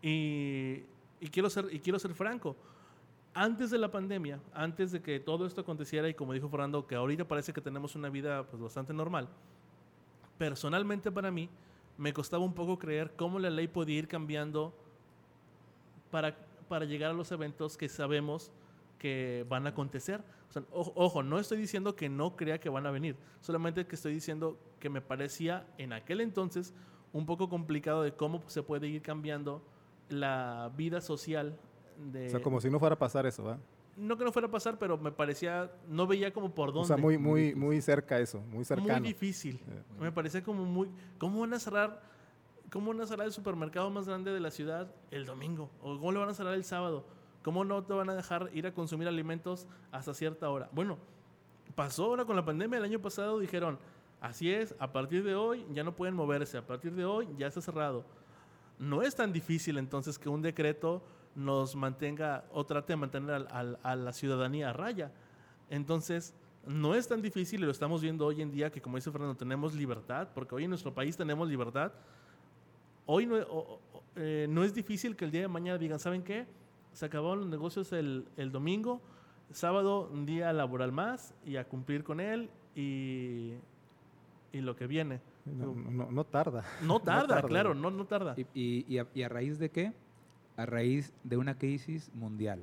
[0.02, 0.82] Y,
[1.30, 2.56] quiero, ser, y quiero ser franco.
[3.34, 6.94] Antes de la pandemia, antes de que todo esto aconteciera, y como dijo Fernando, que
[6.94, 9.28] ahorita parece que tenemos una vida pues, bastante normal,
[10.36, 11.48] personalmente para mí
[11.96, 14.74] me costaba un poco creer cómo la ley podía ir cambiando
[16.10, 16.36] para,
[16.68, 18.50] para llegar a los eventos que sabemos
[18.98, 20.22] que van a acontecer
[20.70, 24.58] ojo, no estoy diciendo que no crea que van a venir, solamente que estoy diciendo
[24.78, 26.74] que me parecía en aquel entonces
[27.12, 29.62] un poco complicado de cómo se puede ir cambiando
[30.08, 31.58] la vida social.
[31.98, 33.60] De, o sea, como si no fuera a pasar eso, ¿verdad?
[33.96, 36.84] No que no fuera a pasar, pero me parecía, no veía como por dónde.
[36.84, 39.00] O sea, muy, muy, muy cerca eso, muy cercano.
[39.00, 39.56] Muy difícil.
[39.56, 40.88] Eh, me parecía como muy,
[41.18, 42.02] ¿cómo van a cerrar,
[42.70, 45.70] cómo van a cerrar el supermercado más grande de la ciudad el domingo?
[45.82, 47.04] ¿O cómo lo van a cerrar el sábado?
[47.42, 50.68] ¿Cómo no te van a dejar ir a consumir alimentos hasta cierta hora?
[50.72, 50.98] Bueno,
[51.74, 53.78] pasó ahora con la pandemia el año pasado, dijeron,
[54.20, 57.48] así es, a partir de hoy ya no pueden moverse, a partir de hoy ya
[57.48, 58.04] está cerrado.
[58.78, 61.02] No es tan difícil entonces que un decreto
[61.34, 65.10] nos mantenga o trate de mantener a, la ciudadanía a raya.
[65.70, 66.34] Entonces,
[66.66, 69.34] no es tan difícil y lo estamos viendo hoy en día que, como dice Fernando,
[69.34, 71.92] tenemos libertad, porque hoy en nuestro país tenemos libertad.
[73.06, 73.80] Hoy no,
[74.14, 76.46] eh, no es difícil que el día de mañana digan, ¿saben qué?
[76.92, 79.00] Se acabaron los negocios el, el domingo,
[79.50, 83.54] sábado un día laboral más y a cumplir con él y,
[84.52, 85.20] y lo que viene.
[85.44, 86.64] No, no, no tarda.
[86.82, 88.34] No tarda, claro, no, no tarda.
[88.36, 89.92] ¿Y, y, a, ¿Y, a, raíz de qué?
[90.56, 92.60] A raíz de una crisis mundial.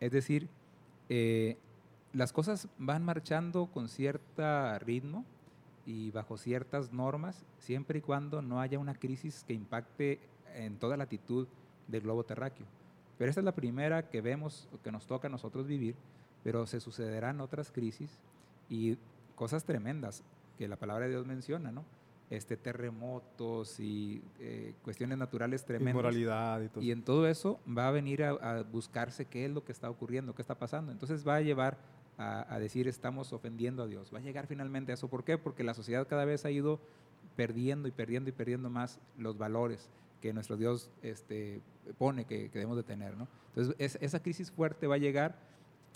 [0.00, 0.48] Es decir,
[1.08, 1.56] eh,
[2.12, 5.24] las cosas van marchando con cierto ritmo
[5.86, 10.20] y bajo ciertas normas, siempre y cuando no haya una crisis que impacte
[10.54, 11.48] en toda latitud
[11.86, 12.66] del globo terráqueo.
[13.18, 15.96] Pero esta es la primera que vemos, que nos toca a nosotros vivir,
[16.44, 18.18] pero se sucederán otras crisis
[18.68, 18.96] y
[19.34, 20.22] cosas tremendas
[20.56, 21.84] que la palabra de Dios menciona, ¿no?
[22.30, 25.94] Este, terremotos y eh, cuestiones naturales tremendas.
[25.94, 26.84] Inmoralidad y todo.
[26.84, 30.34] Y en todo eso va a venir a, buscarse qué es lo que está ocurriendo,
[30.34, 30.92] qué está pasando.
[30.92, 31.78] Entonces va a llevar
[32.18, 34.12] a, a, decir estamos ofendiendo a Dios.
[34.14, 35.08] Va a llegar finalmente a eso.
[35.08, 35.38] ¿Por qué?
[35.38, 36.80] Porque la sociedad cada vez ha ido
[37.34, 39.88] perdiendo y perdiendo y perdiendo más los valores
[40.20, 41.60] que nuestro Dios este,
[41.96, 43.16] pone que, debemos de tener.
[43.16, 43.28] ¿no?
[43.54, 45.38] Entonces, esa crisis fuerte va a llegar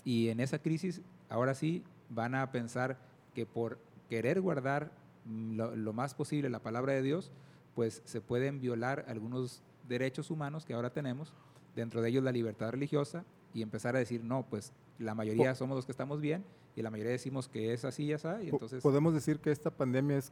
[0.05, 2.97] y en esa crisis, ahora sí, van a pensar
[3.33, 4.91] que por querer guardar
[5.25, 7.31] lo, más posible la palabra de Dios,
[7.75, 11.33] pues se pueden violar algunos derechos humanos que ahora tenemos,
[11.75, 15.75] dentro de ellos la libertad religiosa, y empezar a decir, no, pues la mayoría somos
[15.75, 16.43] los que estamos bien,
[16.75, 18.83] y la mayoría decimos que es así y así, y entonces...
[18.83, 20.31] ¿Podemos decir que esta pandemia es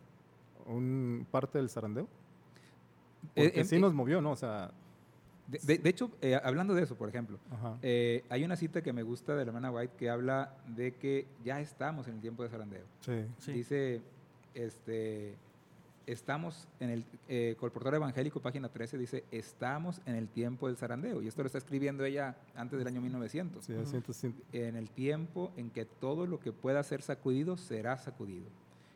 [0.66, 2.08] un parte del zarandeo?
[3.36, 4.32] Eh, Porque sí nos movió, ¿no?
[4.32, 4.72] O sea...
[5.48, 7.38] De, hecho, eh, hablando de eso, por ejemplo,
[7.82, 11.28] eh, hay una cita que me gusta de la hermana White que habla de que
[11.44, 12.86] ya estamos en el tiempo de zarandeo.
[13.02, 13.52] Sí.
[13.52, 14.02] Dice,
[14.54, 15.36] este,
[16.06, 21.22] estamos en el eh, Colportor Evangélico, página 13, dice, estamos en el tiempo del zarandeo.
[21.22, 23.66] Y esto lo está escribiendo ella antes del año 1900.
[23.66, 28.46] Sí, En el tiempo en que todo lo que pueda ser sacudido será sacudido.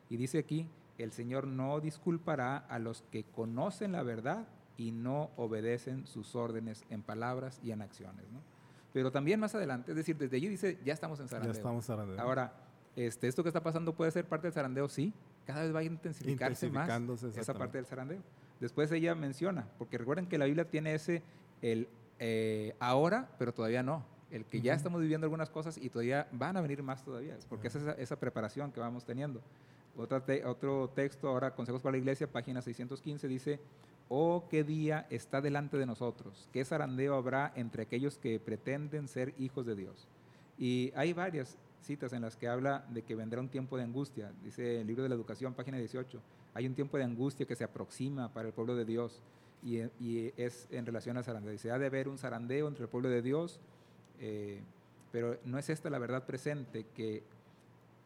[0.09, 0.67] Y dice aquí,
[1.03, 6.83] el Señor no disculpará a los que conocen la verdad y no obedecen sus órdenes
[6.89, 8.25] en palabras y en acciones.
[8.31, 8.39] ¿no?
[8.93, 11.53] Pero también más adelante, es decir, desde allí dice, ya estamos en zarandeo.
[11.53, 12.19] Ya estamos zarandeo.
[12.19, 12.53] Ahora,
[12.95, 15.13] este, esto que está pasando puede ser parte del zarandeo, sí.
[15.45, 16.89] Cada vez va a intensificarse más
[17.37, 18.21] esa parte del zarandeo.
[18.59, 21.21] Después ella menciona, porque recuerden que la Biblia tiene ese,
[21.61, 21.87] el
[22.19, 24.05] eh, ahora, pero todavía no.
[24.31, 27.67] El que ya estamos viviendo algunas cosas y todavía van a venir más todavía, porque
[27.67, 29.41] es esa, esa preparación que vamos teniendo
[29.97, 33.59] otro texto, ahora Consejos para la Iglesia, página 615, dice,
[34.09, 39.33] oh, qué día está delante de nosotros, qué zarandeo habrá entre aquellos que pretenden ser
[39.37, 40.07] hijos de Dios.
[40.57, 44.31] Y hay varias citas en las que habla de que vendrá un tiempo de angustia.
[44.43, 46.19] Dice el libro de la educación, página 18,
[46.53, 49.21] hay un tiempo de angustia que se aproxima para el pueblo de Dios
[49.63, 49.79] y,
[50.37, 51.51] es en relación al zarandeo.
[51.51, 53.59] Dice, ha de haber un zarandeo entre el pueblo de Dios,
[54.19, 54.59] eh,
[55.11, 57.23] pero no es esta la verdad presente que,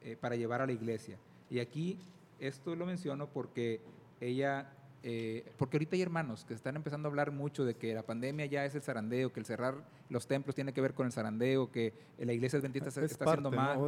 [0.02, 1.18] eh, para llevar a la iglesia.
[1.50, 1.98] Y aquí
[2.38, 3.80] esto lo menciono porque
[4.20, 4.70] ella,
[5.02, 8.46] eh, porque ahorita hay hermanos que están empezando a hablar mucho de que la pandemia
[8.46, 9.74] ya es el zarandeo, que el cerrar
[10.08, 13.50] los templos tiene que ver con el zarandeo, que la iglesia adventista se está haciendo
[13.50, 13.78] mal,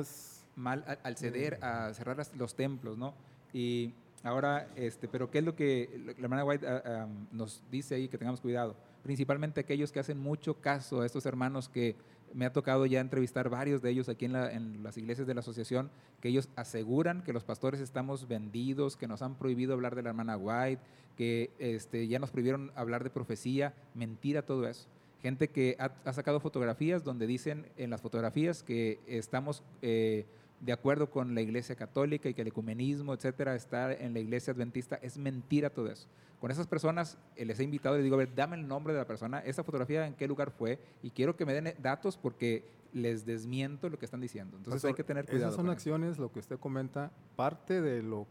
[0.57, 3.15] mal al, ceder a cerrar los templos, ¿no?
[3.53, 8.09] Y ahora, este, pero ¿qué es lo que la hermana White ah, nos dice ahí
[8.09, 8.77] que tengamos cuidado?
[9.03, 11.97] Principalmente aquellos que hacen mucho caso a estos hermanos que
[12.35, 15.91] me ha tocado ya entrevistar varios de ellos aquí en, las iglesias de la asociación,
[16.21, 20.11] que ellos aseguran que los pastores estamos vendidos, que nos han prohibido hablar de la
[20.11, 20.83] hermana White,
[21.17, 24.87] que este, ya nos prohibieron hablar de profecía, mentira todo eso.
[25.21, 30.27] Gente que ha, sacado fotografías donde dicen en las fotografías que estamos eh,
[30.63, 34.55] de acuerdo con la iglesia católica y que el ecumenismo, etcétera, está en la iglesia
[34.55, 34.97] adventista.
[35.03, 36.09] Es mentira todo eso
[36.43, 38.93] con esas personas eh, les he invitado y les digo, a ver, dame el nombre
[38.93, 41.77] de la persona, esa fotografía en qué lugar fue y quiero que me den eh,
[41.81, 44.57] datos porque les desmiento lo que están diciendo.
[44.57, 45.51] Entonces hay que tener cuidado.
[45.51, 48.27] Esas son acciones, lo que usted comenta, parte de lo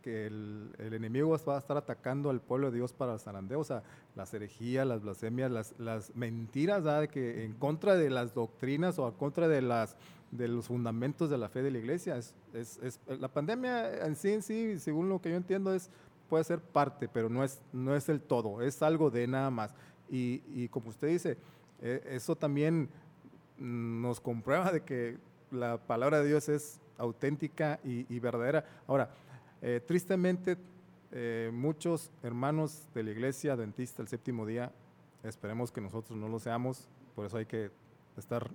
[0.00, 3.64] que el, enemigo va a estar atacando al pueblo de Dios para el zarandeo, o
[3.64, 3.82] sea,
[4.14, 9.08] las herejías, las blasfemias, las, las mentiras, de que en contra de las doctrinas o
[9.08, 9.96] en contra de las
[10.30, 12.16] de los fundamentos de la fe de la iglesia.
[12.16, 15.90] Es, es, la pandemia en sí, en sí, según lo que yo entiendo, es
[16.28, 19.74] puede ser parte, pero no es, no es el todo, es algo de nada más.
[20.08, 21.36] Y, como usted dice,
[21.80, 22.88] e, eso también
[23.58, 25.18] nos comprueba de que
[25.50, 28.64] la palabra de Dios es auténtica y, verdadera.
[28.86, 29.10] Ahora,
[29.62, 30.56] eh, tristemente,
[31.12, 34.72] eh, muchos hermanos de la iglesia adventista el séptimo día,
[35.22, 37.70] esperemos que nosotros no lo seamos, por eso hay que
[38.16, 38.50] estar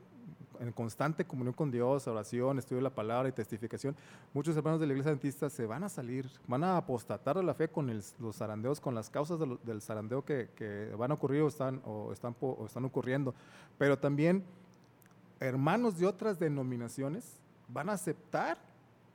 [0.61, 3.95] en constante comunión con Dios, oración, estudio de la palabra y testificación,
[4.33, 7.53] muchos hermanos de la iglesia adventista se van a salir, van a apostatar de la
[7.53, 11.81] fe con los zarandeos, con las causas del zarandeo que, van a ocurrir o están,
[11.83, 13.33] o están, o están ocurriendo.
[13.77, 14.45] Pero también
[15.39, 18.57] hermanos de otras denominaciones van a aceptar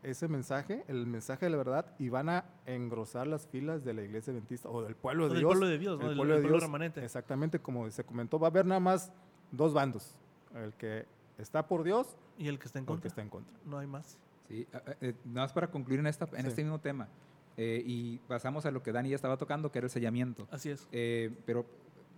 [0.02, 4.02] ese mensaje, el mensaje de la verdad, y van a engrosar las filas de la
[4.02, 5.48] iglesia adventista o del pueblo de Dios.
[5.50, 6.62] pueblo de Dios, el pueblo de Dios.
[6.62, 7.04] Remanente.
[7.04, 9.12] Exactamente, como se comentó, va a haber nada más
[9.50, 10.16] dos bandos.
[10.54, 11.06] El que
[11.38, 13.08] está por Dios y el que está en contra.
[13.08, 13.56] está en contra.
[13.64, 14.18] No hay más.
[14.48, 14.66] Sí,
[15.00, 17.08] eh, nada más para concluir en, esta, en este mismo tema.
[17.56, 20.46] Eh, y pasamos a lo que Dani ya estaba tocando, que era el sellamiento.
[20.50, 20.86] Así es.
[20.92, 21.66] Eh, pero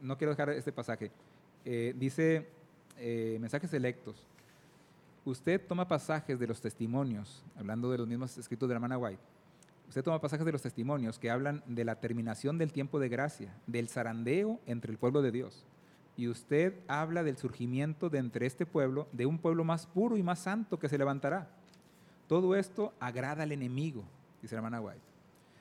[0.02, 1.10] no quiero dejar este pasaje.
[1.64, 2.48] dice
[3.40, 4.26] mensajes selectos.
[5.24, 9.22] Usted toma pasajes de los testimonios, hablando de los mismos escritos de la hermana White.
[9.88, 13.54] Usted toma pasajes de los testimonios que hablan de la terminación del tiempo de gracia,
[13.66, 15.66] del zarandeo entre el pueblo de Dios
[16.18, 20.22] y usted habla del surgimiento de entre este pueblo, de un pueblo más puro y
[20.24, 21.48] más santo que se levantará.
[22.26, 24.02] Todo esto agrada al enemigo,
[24.42, 25.00] dice la hermana White.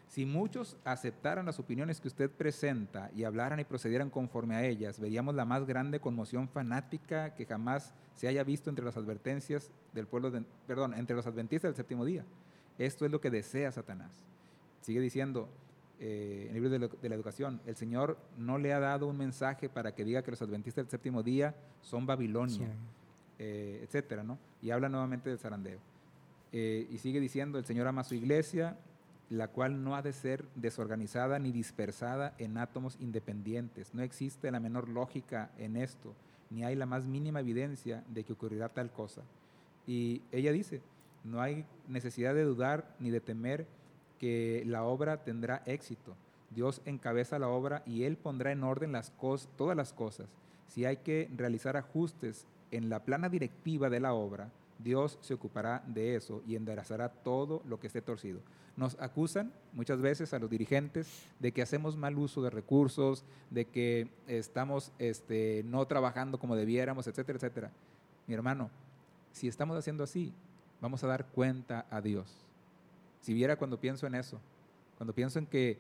[0.08, 5.00] Si muchos aceptaran las opiniones que usted presenta y hablaran y procedieran conforme a ellas,
[5.00, 10.08] veríamos la más grande conmoción fanática que jamás se haya visto entre las advertencias del
[10.08, 10.32] pueblo,
[10.66, 12.26] perdón, entre los adventistas del séptimo día.
[12.80, 14.24] Esto es lo que desea Satanás.
[14.82, 15.50] Sigue diciendo
[16.00, 19.68] eh, en el libro de, la educación, el Señor no le ha dado un mensaje
[19.68, 22.70] para que diga que los adventistas del séptimo día son Babilonia,
[23.40, 24.38] eh, etcétera, ¿no?
[24.62, 25.80] Y habla nuevamente del zarandeo.
[26.52, 28.78] Eh, y sigue diciendo, el Señor ama su iglesia,
[29.30, 33.94] la cual no ha de ser desorganizada ni dispersada en átomos independientes.
[33.94, 36.14] No existe la menor lógica en esto,
[36.50, 39.24] ni hay la más mínima evidencia de que ocurrirá tal cosa.
[39.88, 40.82] Y ella dice,
[41.24, 43.66] no hay necesidad de dudar ni de temer
[44.20, 46.16] que la obra tendrá éxito.
[46.50, 48.94] Dios encabeza la obra y Él pondrá en orden
[49.56, 50.28] todas las cosas.
[50.68, 54.50] Si hay que realizar ajustes en la plana directiva de la obra,
[54.80, 58.40] Dios se ocupará de eso y enderezará todo lo que esté torcido.
[58.76, 61.08] Nos acusan muchas veces a los dirigentes
[61.40, 67.08] de que hacemos mal uso de recursos, de que estamos este, no trabajando como debiéramos,
[67.08, 67.72] etcétera, etcétera.
[68.28, 68.70] Mi hermano,
[69.32, 70.32] si estamos haciendo así,
[70.80, 72.47] vamos a dar cuenta a Dios.
[73.28, 74.40] Si viera cuando pienso en eso,
[74.96, 75.78] cuando pienso en que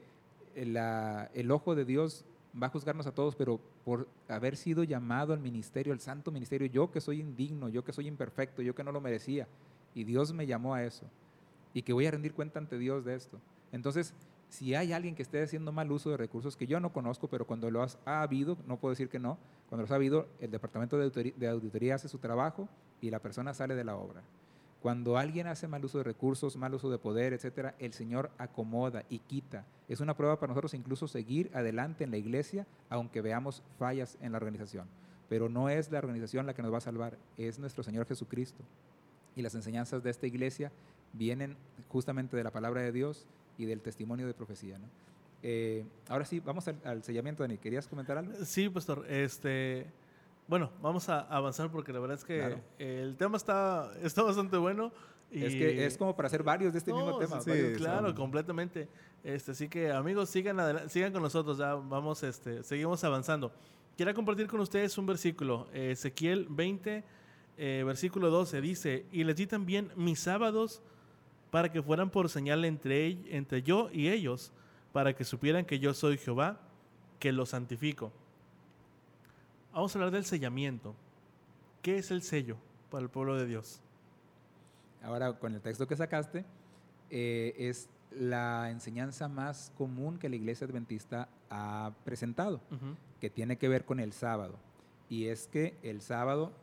[0.53, 2.25] el ojo de Dios
[2.61, 6.67] va a juzgarnos a todos, pero por haber sido llamado al ministerio, al santo ministerio,
[6.67, 9.47] yo que soy indigno, yo que soy imperfecto, yo que no lo merecía,
[9.95, 11.05] y Dios me llamó a eso,
[11.73, 13.39] y que voy a rendir cuenta ante Dios de esto.
[13.71, 14.13] Entonces,
[14.49, 17.47] si hay alguien que esté haciendo mal uso de recursos que yo no conozco, pero
[17.47, 19.37] cuando lo ha habido, no puedo decir que no,
[19.69, 22.67] cuando los ha habido, el departamento de auditoría hace su trabajo
[22.99, 24.21] y la persona sale de la obra.
[24.87, 29.03] Cuando alguien hace mal uso de recursos, mal uso de poder, etcétera, el Señor acomoda
[29.09, 29.65] y quita.
[29.89, 34.31] Es una prueba para nosotros incluso seguir adelante en la iglesia, aunque veamos fallas en
[34.31, 34.87] la organización.
[35.27, 38.63] Pero no es la organización la que nos va a salvar, es nuestro Señor Jesucristo.
[39.35, 40.71] Y las enseñanzas de esta iglesia
[41.11, 41.57] vienen
[41.89, 44.79] justamente de la palabra de Dios y del testimonio de profecía.
[45.43, 47.57] Eh, ahora sí, vamos al, al, sellamiento, Dani.
[47.57, 48.31] ¿Querías comentar algo?
[48.45, 49.05] Sí, pastor.
[49.09, 49.87] Este,
[50.47, 54.91] bueno, vamos a avanzar porque la verdad es que el tema está, está bastante bueno.
[55.29, 55.43] Y...
[55.43, 57.41] Es que es como para hacer varios de este mismo tema.
[57.41, 58.87] Sí, claro, completamente.
[59.23, 63.51] Este, así que amigos, sigan, sigan con nosotros, ya vamos, este, seguimos avanzando.
[63.97, 67.03] Quiero compartir con ustedes un versículo, Ezequiel 20,
[67.57, 70.81] eh, versículo 12, dice, y les di también mis sábados
[71.49, 74.53] para que fueran por señal entre, entre yo y ellos,
[74.93, 76.61] para que supieran que yo soy Jehová,
[77.19, 78.13] que los santifico.
[79.77, 80.95] Vamos a hablar del sellamiento.
[81.83, 82.57] ¿Qué es el sello
[82.89, 83.79] para el pueblo de Dios?
[85.03, 86.45] Ahora, con el texto que sacaste,
[87.11, 92.59] eh, es la enseñanza más común que la iglesia adventista ha presentado,
[93.21, 94.55] que tiene que ver con el sábado.
[95.09, 96.53] Y es que el sábado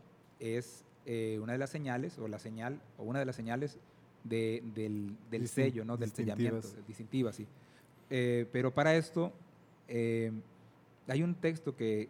[0.40, 3.79] es eh, una de las señales, o la señal, o una de las señales
[4.24, 5.96] del, sello, ¿no?
[5.96, 7.46] del sellamiento, distintiva, sí.
[8.11, 9.33] Eh, pero para esto
[9.87, 12.09] hay un texto que,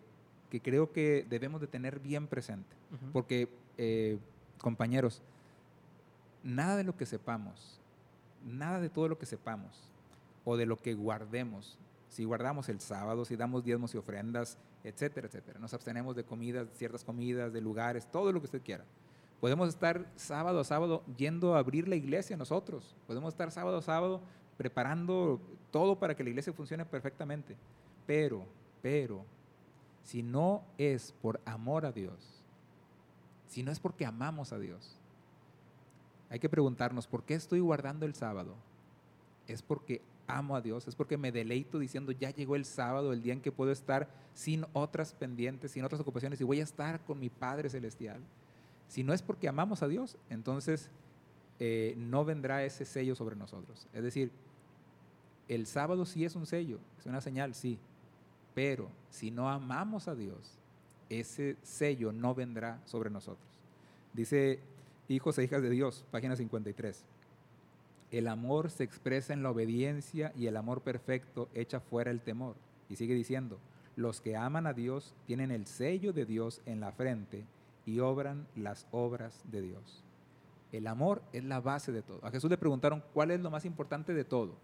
[0.55, 2.77] que creo que debemos de tener bien presente.
[3.13, 4.19] Porque, eh,
[4.59, 5.21] compañeros,
[6.45, 7.81] nada de lo que sepamos,
[8.47, 9.91] nada de todo lo que sepamos
[10.45, 11.77] o de lo que guardemos,
[12.09, 16.69] si guardamos el sábado, si damos diezmos y ofrendas, etcétera, etcétera, nos abstenemos de comidas,
[16.75, 18.85] ciertas comidas, de lugares, todo lo que usted quiera.
[19.41, 22.95] Podemos estar sábado a sábado yendo a abrir la iglesia nosotros.
[23.09, 24.21] Podemos estar sábado a sábado
[24.57, 25.41] preparando
[25.73, 27.57] todo para que la iglesia funcione perfectamente.
[28.07, 28.47] Pero,
[28.81, 29.25] pero,
[30.05, 32.43] si no es por amor a Dios,
[33.49, 34.97] si no es porque amamos a Dios,
[36.31, 38.55] hay que preguntarnos, ¿por qué estoy guardando el sábado?
[39.47, 43.23] Es porque amo a Dios, es porque me deleito diciendo, ya llegó el sábado, el
[43.23, 47.01] día en que puedo estar sin otras pendientes, sin otras ocupaciones, y voy a estar
[47.05, 48.21] con mi Padre Celestial.
[48.89, 50.91] Si no es porque amamos a Dios, entonces
[51.61, 53.87] eh, no vendrá ese sello sobre nosotros.
[53.93, 54.31] Es decir,
[55.49, 57.79] el sábado sí es un sello, es una señal, sí,
[58.55, 60.59] pero si no amamos a Dios,
[61.09, 63.49] ese sello no vendrá sobre nosotros.
[64.13, 64.61] Dice
[65.07, 67.05] Hijos e hijas de Dios, página 53.
[68.11, 72.57] El amor se expresa en la obediencia y el amor perfecto echa fuera el temor.
[72.89, 73.59] Y sigue diciendo,
[73.97, 77.45] los que aman a Dios tienen el sello de Dios en la frente
[77.85, 80.03] y obran las obras de Dios.
[80.73, 82.21] El amor es la base de todo.
[82.23, 84.55] A Jesús le preguntaron, ¿cuál es lo más importante de todo?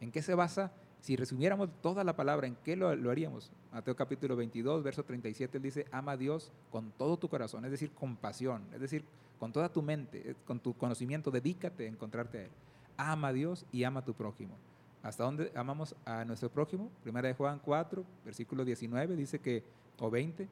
[0.00, 3.50] ¿En qué se basa si resumiéramos toda la palabra, ¿en qué lo, haríamos?
[3.72, 7.70] Mateo capítulo 22, verso 37, él dice, ama a Dios con todo tu corazón, es
[7.70, 9.04] decir, con pasión, es decir,
[9.38, 12.50] con toda tu mente, eh, con tu conocimiento, dedícate a encontrarte a Él.
[12.98, 14.56] Ama a Dios y ama a tu prójimo.
[15.02, 16.90] ¿Hasta dónde amamos a nuestro prójimo?
[17.02, 19.64] Primera de Juan 4, versículo 19, dice que,
[19.98, 20.46] o 20,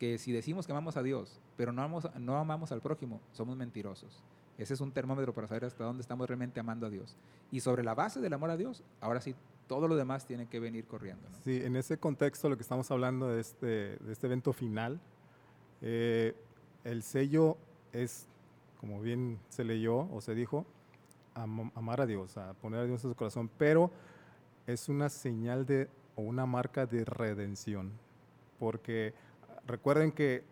[0.00, 3.54] que si decimos que amamos a Dios, pero no amamos, no amamos al prójimo, somos
[3.54, 4.24] mentirosos.
[4.56, 7.16] Ese es un termómetro para saber hasta dónde estamos realmente amando a Dios.
[7.52, 9.34] Y sobre la base del amor a Dios, ahora sí,
[9.66, 11.28] todo lo demás tiene que venir corriendo.
[11.44, 15.00] Sí, en ese contexto lo que estamos hablando de este, de este evento final,
[15.82, 16.34] eh,
[16.84, 17.58] el sello
[17.92, 18.26] es,
[18.80, 20.64] como bien se leyó o se dijo,
[21.34, 23.90] amar a Dios, a poner a Dios en su corazón, pero
[24.66, 27.92] es una señal de o una marca de redención,
[28.58, 29.12] porque
[29.70, 30.42] recuerden que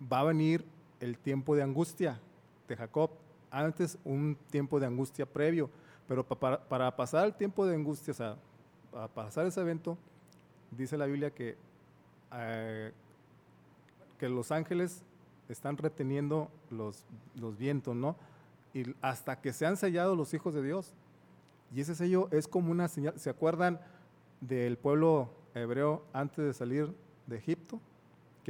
[0.00, 0.64] va a venir
[1.00, 2.20] el tiempo de angustia
[2.68, 3.10] de Jacob,
[3.50, 5.70] antes un tiempo de angustia previo,
[6.06, 8.36] pero para, pasar el tiempo de angustia, o sea,
[8.90, 9.96] para pasar ese evento,
[10.70, 11.56] dice la Biblia que,
[12.32, 12.92] eh,
[14.18, 15.02] que los ángeles
[15.48, 17.04] están reteniendo los,
[17.58, 18.16] vientos, ¿no?
[18.72, 20.94] Y hasta que sean sellados los hijos de Dios.
[21.74, 23.18] Y ese sello es como una señal.
[23.18, 23.80] ¿Se acuerdan
[24.40, 26.94] del pueblo hebreo antes de salir
[27.26, 27.80] de Egipto?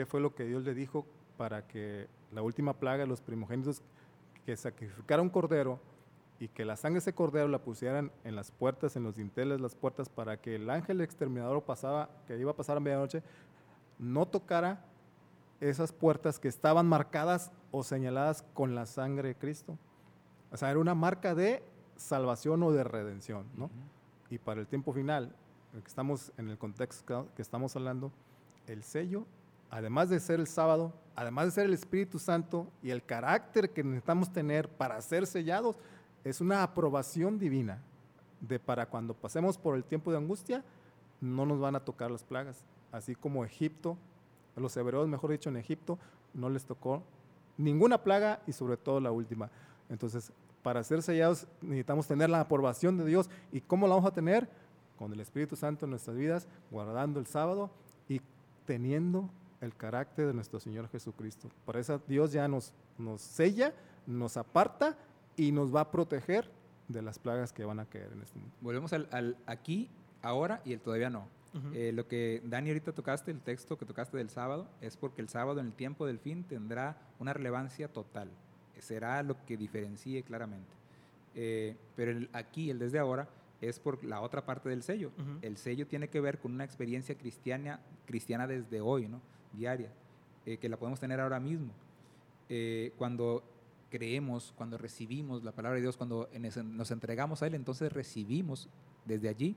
[0.01, 1.05] ¿Qué fue lo que Dios le dijo
[1.37, 3.83] para que la última plaga de los primogénitos
[4.47, 5.79] que sacrificara un cordero
[6.39, 9.61] y que la sangre de ese cordero la pusieran en las puertas, en los dinteles
[9.61, 13.23] las puertas, para que el ángel exterminador pasaba, que iba a pasar a medianoche,
[13.99, 14.87] no tocara
[15.61, 19.77] esas puertas que estaban marcadas o señaladas con la sangre de Cristo.
[20.51, 21.63] O sea, era una marca de
[21.97, 23.69] salvación o de redención, ¿no?
[24.31, 25.37] Y para el tiempo final,
[25.73, 28.11] que estamos en el contexto que estamos hablando,
[28.67, 29.27] el sello,
[29.71, 33.85] además de ser el sábado, además de ser el Espíritu Santo y el carácter que
[33.85, 35.77] necesitamos tener para ser sellados,
[36.25, 37.81] es una aprobación divina
[38.41, 40.65] de para cuando pasemos por el tiempo de angustia,
[41.21, 42.65] no nos van a tocar las plagas.
[42.93, 43.97] Así como Egipto,
[44.57, 45.99] los hebreos, mejor dicho, en Egipto,
[46.35, 47.03] no les tocó
[47.57, 49.51] ninguna plaga y sobre todo la última.
[49.89, 53.31] Entonces, para ser sellados necesitamos tener la aprobación de Dios.
[53.53, 54.49] ¿Y cómo la vamos a tener?
[54.99, 57.71] Con el Espíritu Santo en nuestras vidas, guardando el sábado
[58.09, 58.21] y
[58.67, 59.31] teniendo
[59.61, 61.49] el carácter de nuestro Señor Jesucristo.
[61.65, 63.75] Por eso Dios ya nos, nos sella,
[64.07, 64.97] nos aparta
[65.37, 66.51] y nos va a proteger
[66.89, 68.55] de las plagas que van a caer en este mundo.
[68.61, 69.89] Volvemos al, aquí,
[70.23, 71.29] ahora y el todavía no.
[71.75, 75.29] Eh, lo que Dani ahorita tocaste, el texto que tocaste del sábado, es porque el
[75.29, 78.31] sábado en el tiempo del fin tendrá una relevancia total.
[78.79, 80.73] Será lo que diferencie claramente.
[81.35, 83.29] Eh, pero el aquí, el desde ahora,
[83.61, 85.11] es por la otra parte del sello.
[85.43, 89.21] El sello tiene que ver con una experiencia cristiana, cristiana desde hoy, ¿no?
[89.53, 89.93] Diaria,
[90.47, 91.73] eh, que la podemos tener ahora mismo.
[92.99, 93.45] cuando
[93.91, 96.29] creemos, cuando recibimos la palabra de Dios, cuando
[96.65, 98.69] nos entregamos a Él, entonces recibimos
[99.05, 99.55] desde allí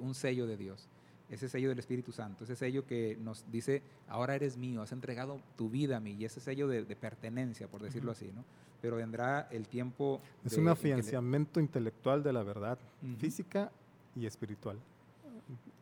[0.00, 0.88] un sello de Dios
[1.32, 5.40] ese sello del Espíritu Santo, ese sello que nos dice, ahora eres mío, has entregado
[5.56, 8.44] tu vida a mí, y ese sello de, pertenencia, por decirlo así, ¿no?
[8.82, 10.20] Pero vendrá el tiempo...
[10.44, 12.78] Es un afianzamiento intelectual de la verdad,
[13.18, 13.72] física
[14.14, 14.78] y espiritual.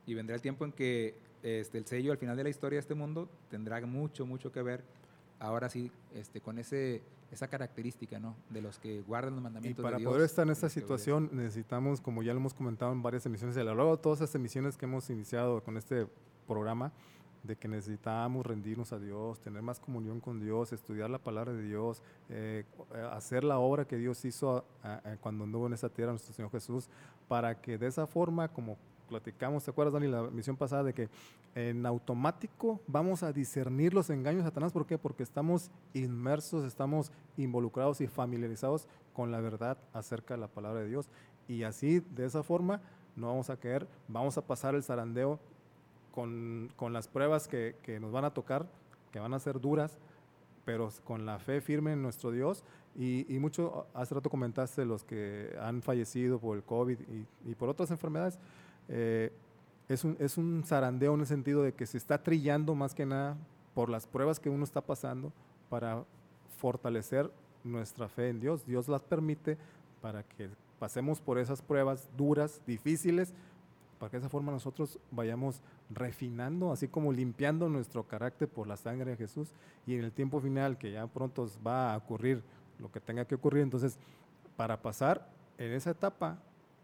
[0.07, 2.81] Y vendrá el tiempo en que este, el sello al final de la historia de
[2.81, 4.85] este mundo tendrá mucho, mucho que ver,
[5.39, 8.35] ahora sí, este, con ese esa característica, ¿no?
[8.49, 12.01] De los que guardan los mandamientos y para de poder estar en esta situación necesitamos,
[12.01, 14.77] como ya lo hemos comentado en varias emisiones, a lo largo de todas estas emisiones
[14.77, 16.09] que hemos iniciado con este
[16.49, 16.93] programa,
[17.45, 21.63] de que necesitamos rendirnos a Dios, tener más comunión con Dios, estudiar la palabra de
[21.63, 22.65] Dios, eh,
[23.13, 24.65] hacer la obra que Dios hizo
[25.21, 26.89] cuando anduvo en esta tierra nuestro Señor Jesús,
[27.29, 28.77] para que de esa forma, como
[29.11, 31.09] platicamos, ¿te acuerdas, Dani, la misión pasada de que
[31.55, 34.73] en automático vamos a discernir los engaños de Satanás?
[34.73, 34.97] ¿Por qué?
[34.97, 40.89] Porque estamos inmersos, estamos involucrados y familiarizados con la verdad acerca de la palabra de
[40.89, 41.11] Dios.
[41.49, 42.81] Y así, de esa forma,
[43.17, 45.41] no vamos a caer, vamos a pasar el zarandeo
[46.13, 48.67] con, con las pruebas que, que nos van a tocar,
[49.11, 49.99] que van a ser duras,
[50.65, 52.63] pero con la fe firme en nuestro Dios.
[52.97, 57.55] Y, y, mucho, hace rato comentaste los que han fallecido por el COVID y, y
[57.57, 58.39] por otras enfermedades.
[58.91, 59.33] Eh,
[59.89, 63.07] es, un, es un zarandeo en el sentido de que se está trillando más que
[63.07, 63.37] nada
[63.75, 65.33] por las pruebas que uno está pasando
[65.69, 66.05] para
[66.59, 67.31] fortalecer
[67.65, 68.67] nuestra fe en Dios.
[68.67, 69.57] Dios las permite
[70.03, 73.33] para que pasemos por esas pruebas duras, difíciles,
[73.99, 78.77] para que de esa forma nosotros vayamos refinando, así como limpiando nuestro carácter por la
[78.77, 79.53] sangre de Jesús.
[79.87, 82.43] Y en el tiempo final, que ya pronto va a ocurrir
[82.79, 83.99] lo que tenga que ocurrir, entonces,
[84.57, 85.29] para pasar
[85.59, 86.39] en esa etapa,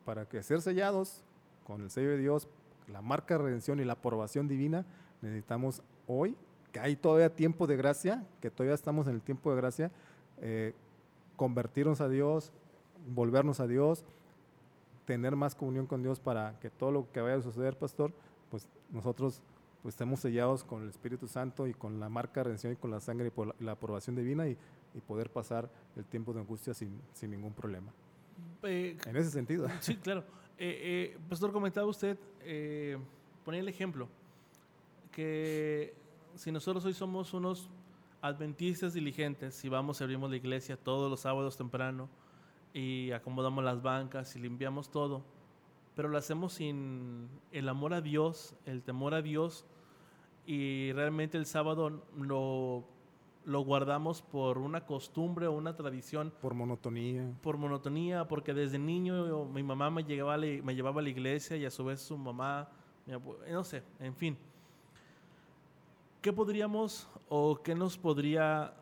[0.04, 1.24] para que ser sellados
[1.66, 2.48] con el sello de Dios,
[2.88, 4.86] la marca de redención y la aprobación divina,
[5.20, 6.36] necesitamos hoy,
[6.72, 9.90] que hay todavía tiempo de gracia, que todavía estamos en el tiempo de gracia,
[10.40, 10.74] eh,
[11.36, 12.52] convertirnos a Dios,
[13.08, 14.04] volvernos a Dios,
[15.06, 18.12] tener más comunión con Dios para que todo lo que vaya a suceder, pastor,
[18.50, 19.42] pues nosotros
[19.82, 22.90] pues estemos sellados con el Espíritu Santo y con la marca de redención y con
[22.90, 24.56] la sangre y por la, aprobación divina y,
[25.06, 27.92] poder pasar el tiempo de angustia sin, ningún problema.
[28.62, 29.68] Eh, en ese sentido.
[29.80, 30.24] Sí, claro.
[30.58, 32.96] Eh, eh, pastor, comentaba usted, eh,
[33.44, 34.08] ponía el ejemplo,
[35.12, 35.92] que
[36.34, 37.68] si nosotros hoy somos unos
[38.22, 42.08] adventistas diligentes y vamos y abrimos la iglesia todos los sábados temprano
[42.72, 45.22] y acomodamos las bancas y limpiamos todo,
[45.94, 49.66] pero lo hacemos sin el amor a Dios, el temor a Dios
[50.46, 52.84] y realmente el sábado lo,
[53.46, 56.32] lo guardamos por una costumbre o una tradición.
[56.42, 57.32] Por monotonía.
[57.42, 61.64] Por monotonía, porque desde niño mi mamá me, llevaba, me llevaba a la iglesia y
[61.64, 62.68] a su vez su mamá,
[63.48, 64.36] no sé, en fin.
[66.20, 68.74] ¿Qué podríamos o qué nos podría...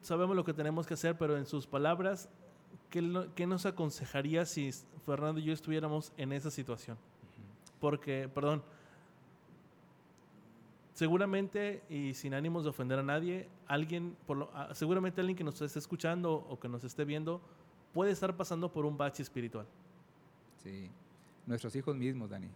[0.00, 2.30] Sabemos lo que tenemos que hacer, pero en sus palabras,
[2.90, 4.70] ¿qué, qué nos aconsejaría si
[5.04, 6.96] Fernando y yo estuviéramos en esa situación?
[7.80, 8.62] Porque, perdón,
[10.98, 15.62] seguramente, y sin ánimos de ofender a nadie, alguien, por ah, seguramente alguien que nos
[15.62, 17.40] esté escuchando o que nos esté viendo,
[17.94, 19.64] puede estar pasando por un bache espiritual.
[20.60, 20.90] Sí,
[21.46, 22.48] nuestros hijos mismos, Dani,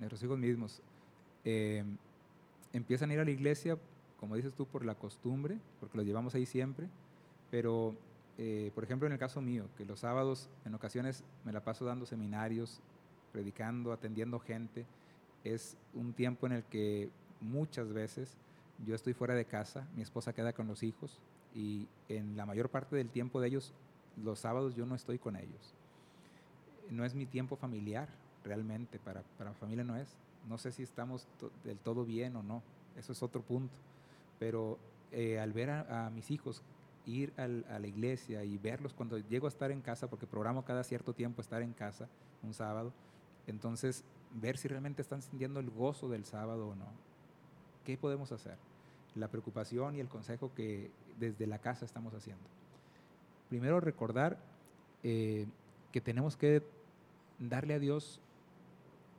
[0.00, 0.82] nuestros hijos mismos.
[1.44, 1.84] Eh,
[2.72, 3.78] empiezan a ir a la iglesia,
[4.18, 6.88] como dices tú, por la costumbre, porque los llevamos ahí siempre,
[7.48, 7.94] pero,
[8.38, 11.84] eh, por ejemplo, en el caso mío, que los sábados en ocasiones me la paso
[11.84, 12.80] dando seminarios,
[13.30, 14.84] predicando, atendiendo gente,
[15.44, 17.08] es un tiempo en el que
[17.40, 18.36] muchas veces
[18.86, 21.18] yo estoy fuera de casa, mi esposa queda con los hijos
[21.54, 23.72] y en la mayor parte del tiempo de ellos,
[24.22, 25.74] los sábados yo no estoy con ellos.
[26.90, 28.08] No es mi tiempo familiar,
[28.44, 30.08] realmente, para, para la familia no es.
[30.48, 31.26] No sé si estamos
[31.64, 32.62] del todo bien o no,
[32.96, 33.74] eso es otro punto.
[34.38, 34.78] Pero
[35.12, 36.62] eh, al ver a, mis hijos
[37.06, 40.84] ir a la iglesia y verlos cuando llego a estar en casa, porque programo cada
[40.84, 42.06] cierto tiempo estar en casa,
[42.42, 42.92] un sábado,
[43.46, 47.07] entonces ver si realmente están sintiendo el gozo del sábado o no.
[47.88, 48.58] ¿Qué podemos hacer?
[49.14, 52.44] La preocupación y el consejo que desde la casa estamos haciendo.
[53.48, 54.36] Primero recordar
[55.02, 55.46] eh,
[55.90, 56.62] que tenemos que
[57.38, 58.20] darle a Dios,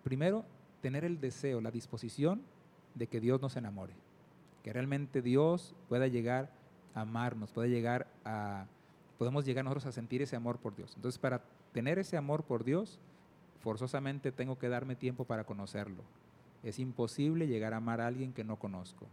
[0.03, 0.45] primero
[0.83, 2.43] tener el deseo, la disposición
[2.93, 3.93] de que Dios nos enamore,
[4.61, 6.51] que realmente Dios pueda llegar
[6.93, 8.67] a amarnos, pueda llegar a,
[9.17, 10.93] podemos llegar nosotros a sentir ese amor por Dios.
[10.95, 11.41] Entonces, para
[11.73, 12.99] tener ese amor por Dios,
[13.61, 16.03] forzosamente tengo que darme tiempo para conocerlo.
[16.63, 19.07] Es imposible llegar a amar a alguien que no conozco.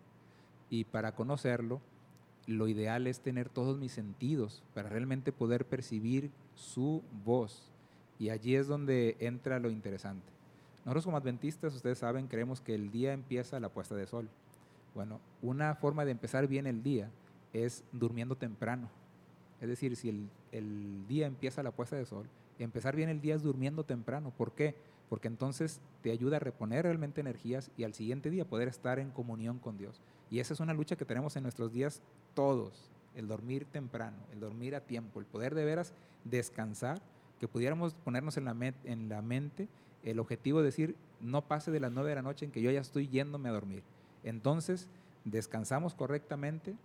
[0.71, 1.81] Y para conocerlo,
[2.47, 7.71] lo ideal es tener todos mis sentidos para realmente poder percibir su voz.
[8.19, 10.37] Y allí es donde entra lo interesante.
[10.85, 14.29] Nosotros como adventistas, ustedes saben, creemos que el día empieza a la puesta de sol.
[14.95, 17.11] Bueno, una forma de empezar bien el día
[17.53, 18.89] es durmiendo temprano.
[19.61, 22.27] Es decir, si el, día empieza a la puesta de sol,
[22.59, 24.33] empezar bien el día es durmiendo temprano.
[24.37, 24.75] ¿Por qué?
[25.09, 29.11] Porque entonces te ayuda a reponer realmente energías y al siguiente día poder estar en
[29.11, 30.01] comunión con Dios.
[30.31, 32.03] Y esa es una lucha que tenemos en nuestros días
[32.35, 35.93] todos, el dormir temprano, el dormir a tiempo, el poder de veras
[36.25, 37.01] descansar,
[37.39, 39.69] que pudiéramos ponernos en la, en la mente
[40.07, 42.71] el objetivo es decir, no pase de las 9 de la noche en que yo
[42.71, 43.83] ya estoy yéndome a dormir.
[44.23, 44.89] Entonces,
[45.25, 46.77] descansamos correctamente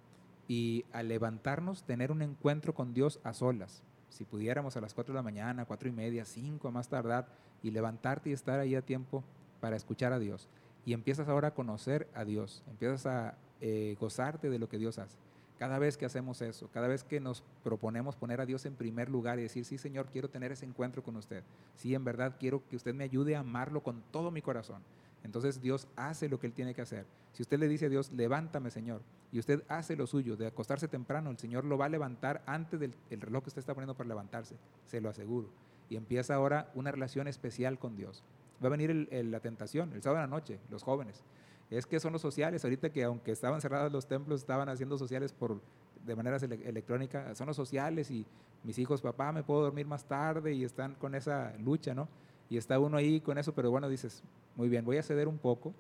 [0.48, 3.84] y al levantarnos, tener un encuentro con Dios a solas.
[4.10, 7.28] Si pudiéramos a las 4 de la mañana, 4 y media, 5 a más tardar,
[7.64, 9.24] y levantarte y estar ahí a tiempo
[9.60, 10.48] para escuchar a Dios.
[10.86, 14.98] Y empiezas ahora a conocer a Dios, empiezas a eh, gozarte de lo que Dios
[14.98, 15.18] hace.
[15.60, 19.10] Cada vez que hacemos eso, cada vez que nos proponemos poner a Dios en primer
[19.10, 21.44] lugar y decir, sí Señor, quiero tener ese encuentro con usted.
[21.76, 24.82] Sí, en verdad quiero que usted me ayude a amarlo con todo mi corazón.
[25.24, 27.06] Entonces Dios hace lo que Él tiene que hacer.
[27.34, 30.88] Si usted le dice a Dios, levántame Señor, y usted hace lo suyo de acostarse
[30.88, 34.10] temprano, el Señor lo va a levantar antes del reloj que usted está poniendo para
[34.10, 34.56] levantarse,
[34.88, 35.50] se lo aseguro.
[35.92, 38.24] Y empieza ahora una relación especial con Dios.
[38.64, 41.24] Va a venir la tentación, el sábado de la noche, los jóvenes
[41.72, 45.32] es que son los sociales, ahorita que aunque estaban cerrados los templos, estaban haciendo sociales
[45.32, 45.62] por,
[46.06, 48.26] de manera electrónica, son los sociales y
[48.64, 52.10] mis hijos, papá, me puedo dormir más tarde y están con esa lucha, ¿no?
[52.50, 54.22] Y está uno ahí con eso, pero bueno, dices,
[54.58, 55.74] muy bien, voy a ceder un poco,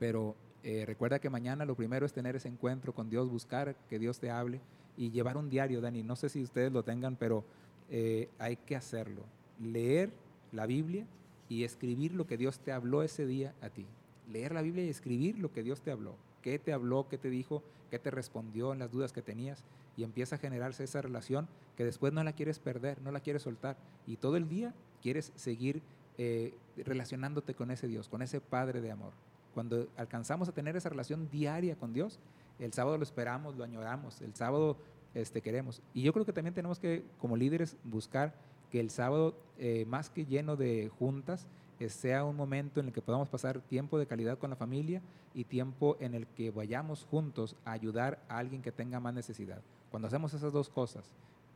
[0.00, 4.00] pero eh, recuerda que mañana lo primero es tener ese encuentro con Dios, buscar que
[4.00, 4.60] Dios te hable
[4.96, 6.02] y llevar un diario, Dani.
[6.02, 7.44] No sé si ustedes lo tengan, pero
[7.90, 9.22] eh, hay que hacerlo.
[9.60, 10.10] Leer
[10.52, 11.06] la Biblia
[11.48, 13.86] y escribir lo que Dios te habló ese día a ti
[14.30, 16.14] leer la Biblia y escribir lo que Dios te habló.
[16.42, 17.08] ¿Qué te habló?
[17.08, 17.62] ¿Qué te dijo?
[17.90, 19.64] ¿Qué te respondió en las dudas que tenías?
[19.96, 23.42] Y empieza a generarse esa relación que después no la quieres perder, no la quieres
[23.42, 23.76] soltar.
[24.06, 25.82] Y todo el día quieres seguir
[26.18, 29.12] eh, relacionándote con ese Dios, con ese Padre de amor.
[29.54, 32.20] Cuando alcanzamos a tener esa relación diaria con Dios,
[32.58, 34.76] el sábado lo esperamos, lo añoramos, el sábado
[35.14, 35.82] este, queremos.
[35.94, 38.34] Y yo creo que también tenemos que, como líderes, buscar
[38.70, 41.46] que el sábado, eh, más que lleno de juntas,
[41.88, 45.00] sea un momento en el que podamos pasar tiempo de calidad con la familia
[45.32, 49.62] y tiempo en el que vayamos juntos a ayudar a alguien que tenga más necesidad.
[49.90, 51.14] Cuando hacemos esas dos cosas,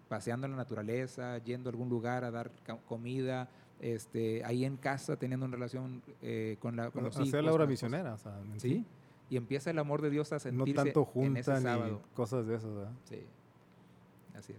[0.09, 2.53] paseando en la naturaleza, yendo a algún lugar a dar
[2.87, 3.49] comida,
[3.81, 7.29] este, ahí en casa teniendo una relación eh, con, la, con los hijos.
[7.29, 8.17] Hacer la obra misionera.
[8.59, 8.85] sí.
[9.29, 12.75] Y empieza el amor de Dios a sentirse No tanto juntan y cosas de esas,
[12.75, 12.93] ¿verdad?
[13.05, 13.25] Sí,
[14.37, 14.59] así es.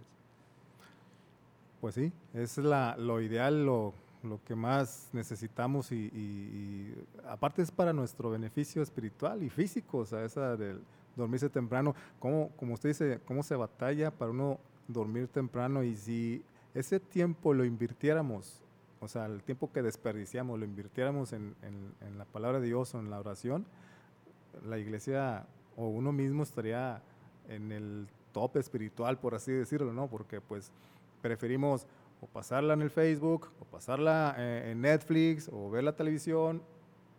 [1.80, 3.94] Pues sí, es la, lo ideal, lo,
[4.24, 6.94] lo que más necesitamos y,
[7.28, 10.80] aparte es para nuestro beneficio espiritual y físico, o sea, esa del
[11.16, 14.58] dormirse temprano, como, como usted dice, cómo se batalla para uno
[14.88, 16.42] dormir temprano y si
[16.74, 18.60] ese tiempo lo invirtiéramos,
[19.00, 23.00] o sea, el tiempo que desperdiciamos, lo invirtiéramos en, en, la palabra de Dios o
[23.00, 23.66] en la oración,
[24.66, 25.46] la iglesia
[25.76, 27.02] o uno mismo estaría
[27.48, 30.08] en el top espiritual, por así decirlo, ¿no?
[30.08, 30.70] Porque pues
[31.22, 31.86] preferimos
[32.20, 36.62] o pasarla en el Facebook, o pasarla eh, en Netflix, o ver la televisión,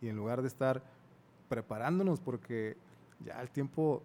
[0.00, 0.82] y en lugar de estar
[1.48, 2.76] preparándonos, porque
[3.24, 4.02] ya el tiempo,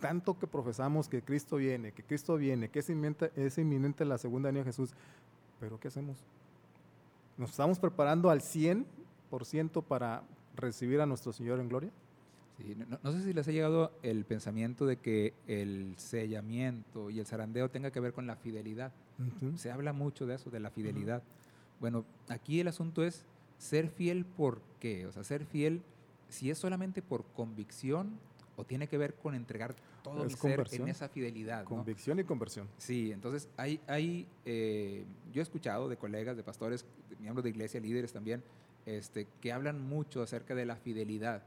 [0.00, 4.18] tanto que profesamos que Cristo viene, que Cristo viene, que es inminente, es inminente la
[4.18, 4.94] segunda venida de Jesús,
[5.58, 6.18] pero ¿qué hacemos?
[7.38, 10.22] ¿Nos estamos preparando al 100% para
[10.54, 11.90] recibir a nuestro Señor en gloria?
[13.02, 17.70] No, sé si les ha llegado el pensamiento de que el sellamiento y el zarandeo
[17.70, 18.92] tenga que ver con la fidelidad.
[19.56, 21.22] Se habla mucho de eso, de la fidelidad.
[21.80, 23.24] Bueno, aquí el asunto es
[23.58, 25.82] ser fiel por qué, o sea, ser fiel
[26.28, 28.18] si es solamente por convicción
[28.56, 31.64] o tiene que ver con entregar todo el ser en esa fidelidad.
[31.64, 32.68] Convicción y conversión.
[32.78, 37.50] Sí, entonces hay, hay eh, yo he escuchado de colegas, de pastores, de miembros de
[37.50, 38.42] iglesia, líderes también,
[38.86, 41.42] este, que hablan mucho acerca de la fidelidad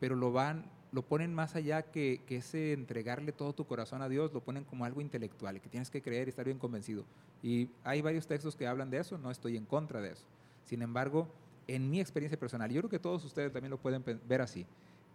[0.00, 4.08] pero lo van, lo ponen más allá que, que, ese entregarle todo tu corazón a
[4.08, 7.04] Dios, lo ponen como algo intelectual, que tienes que creer y estar bien convencido.
[7.42, 10.24] Y hay varios textos que hablan de eso, no estoy en contra de eso.
[10.64, 11.28] Sin embargo,
[11.68, 14.66] en mi experiencia personal, yo creo que todos ustedes también lo pueden ver así.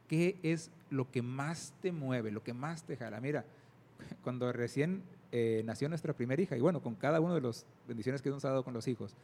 [0.08, 3.20] ¿Qué es lo que más te mueve, lo que más te jala?
[3.20, 3.46] Mira,
[4.24, 8.22] cuando recién eh, nació nuestra primera hija, y bueno, con cada uno de las bendiciones
[8.22, 9.16] que hemos dado con los hijos,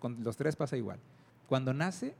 [0.00, 0.98] con los tres pasa igual.
[1.48, 2.14] Cuando nace,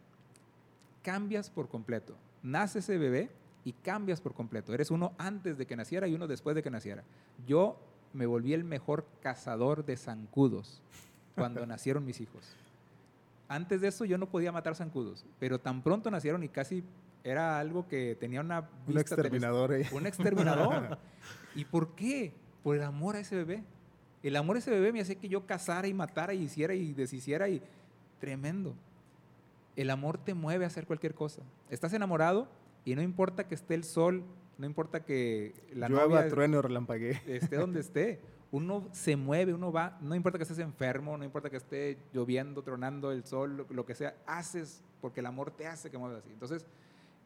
[1.02, 2.16] cambias por completo
[2.46, 3.28] nace ese bebé
[3.64, 4.72] y cambias por completo.
[4.72, 7.02] Eres uno antes de que naciera y uno después de que naciera.
[7.46, 7.76] Yo
[8.12, 10.80] me volví el mejor cazador de zancudos
[11.34, 12.54] cuando nacieron mis hijos.
[13.48, 16.84] Antes de eso yo no podía matar zancudos, pero tan pronto nacieron y casi
[17.24, 19.84] era algo que tenía una un exterminador ahí.
[19.90, 20.98] Un exterminador.
[21.56, 22.32] ¿Y por qué?
[22.62, 23.64] Por el amor a ese bebé.
[24.22, 26.92] El amor a ese bebé me hacía que yo cazara y matara y hiciera y
[26.92, 27.60] deshiciera y
[28.20, 28.74] tremendo.
[29.76, 31.42] El amor te mueve a hacer cualquier cosa.
[31.70, 32.48] Estás enamorado
[32.84, 34.24] y no importa que esté el sol,
[34.58, 37.20] no importa que la Llueva, trueno, relampaguee.
[37.26, 38.20] Esté donde esté.
[38.52, 42.62] Uno se mueve, uno va, no importa que estés enfermo, no importa que esté lloviendo,
[42.62, 46.32] tronando el sol, lo, que sea, haces porque el amor te hace que muevas así.
[46.32, 46.64] Entonces,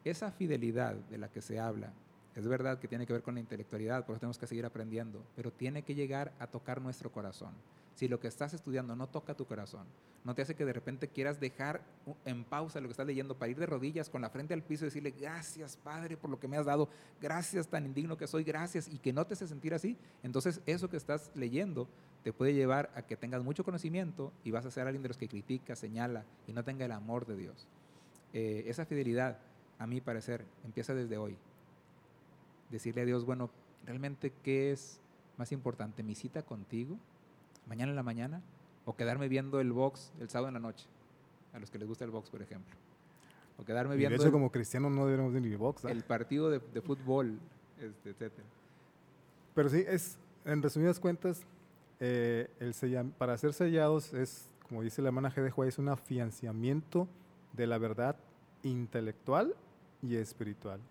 [0.03, 1.93] esa fidelidad de la que se habla,
[2.35, 5.23] es verdad que tiene que ver con la intelectualidad, por eso tenemos que seguir aprendiendo,
[5.35, 7.53] pero tiene que llegar a tocar nuestro corazón
[8.01, 9.85] si lo que estás estudiando no toca tu corazón,
[10.23, 11.81] no te hace que de repente quieras dejar
[12.25, 14.85] en pausa lo que estás leyendo para ir de rodillas con la frente al piso
[14.85, 16.89] y decirle, gracias Padre por lo que me has dado,
[17.21, 20.89] gracias tan indigno que soy, gracias, y que no te hace sentir así, entonces eso
[20.89, 21.87] que estás leyendo
[22.23, 25.17] te puede llevar a que tengas mucho conocimiento y vas a ser alguien de los
[25.19, 27.67] que critica, señala y no tenga el amor de Dios.
[28.33, 29.37] Eh, esa fidelidad,
[29.77, 31.37] a mi parecer, empieza desde hoy.
[32.71, 33.51] Decirle a Dios, bueno,
[33.85, 34.99] realmente, ¿qué es
[35.37, 36.01] más importante?
[36.01, 36.97] ¿Mi cita contigo?
[37.71, 38.41] Mañana en la mañana
[38.83, 40.85] o quedarme viendo el box el sábado en la noche,
[41.53, 42.75] a los que les gusta el box, por ejemplo.
[43.57, 44.17] O quedarme viendo...
[44.17, 45.85] de hecho, como cristiano no debemos ir ni box.
[45.85, 47.39] El partido de, fútbol,
[47.79, 48.33] este, etc.
[49.55, 51.43] Pero sí, es, en resumidas cuentas,
[52.01, 55.41] eh, el para ser sellados es, como dice la hermana G.
[55.41, 57.07] de Juárez, un afianciamiento
[57.53, 58.17] de la verdad
[58.63, 59.55] intelectual
[60.01, 60.81] y espiritual.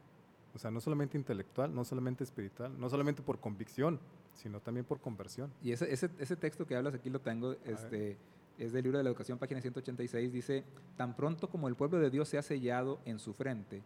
[0.55, 4.01] O sea, no solamente intelectual, no solamente espiritual, no solamente por convicción,
[4.35, 5.53] sino también por conversión.
[5.63, 8.17] Y ese, ese, ese texto que hablas aquí lo tengo, este,
[8.59, 10.65] es del libro de la educación, página 186, dice,
[10.97, 13.83] tan pronto como el pueblo de Dios se ha sellado en su frente,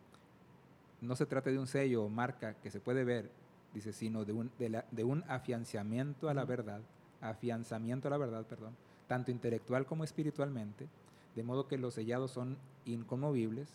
[1.01, 3.31] no se trata de un sello o marca que se puede ver,
[3.73, 6.81] dice, sino de un, de, la, de un afianzamiento a la verdad,
[7.21, 8.75] afianzamiento a la verdad, perdón,
[9.07, 10.89] tanto intelectual como espiritualmente,
[11.35, 13.69] de modo que los sellados son inconmovibles,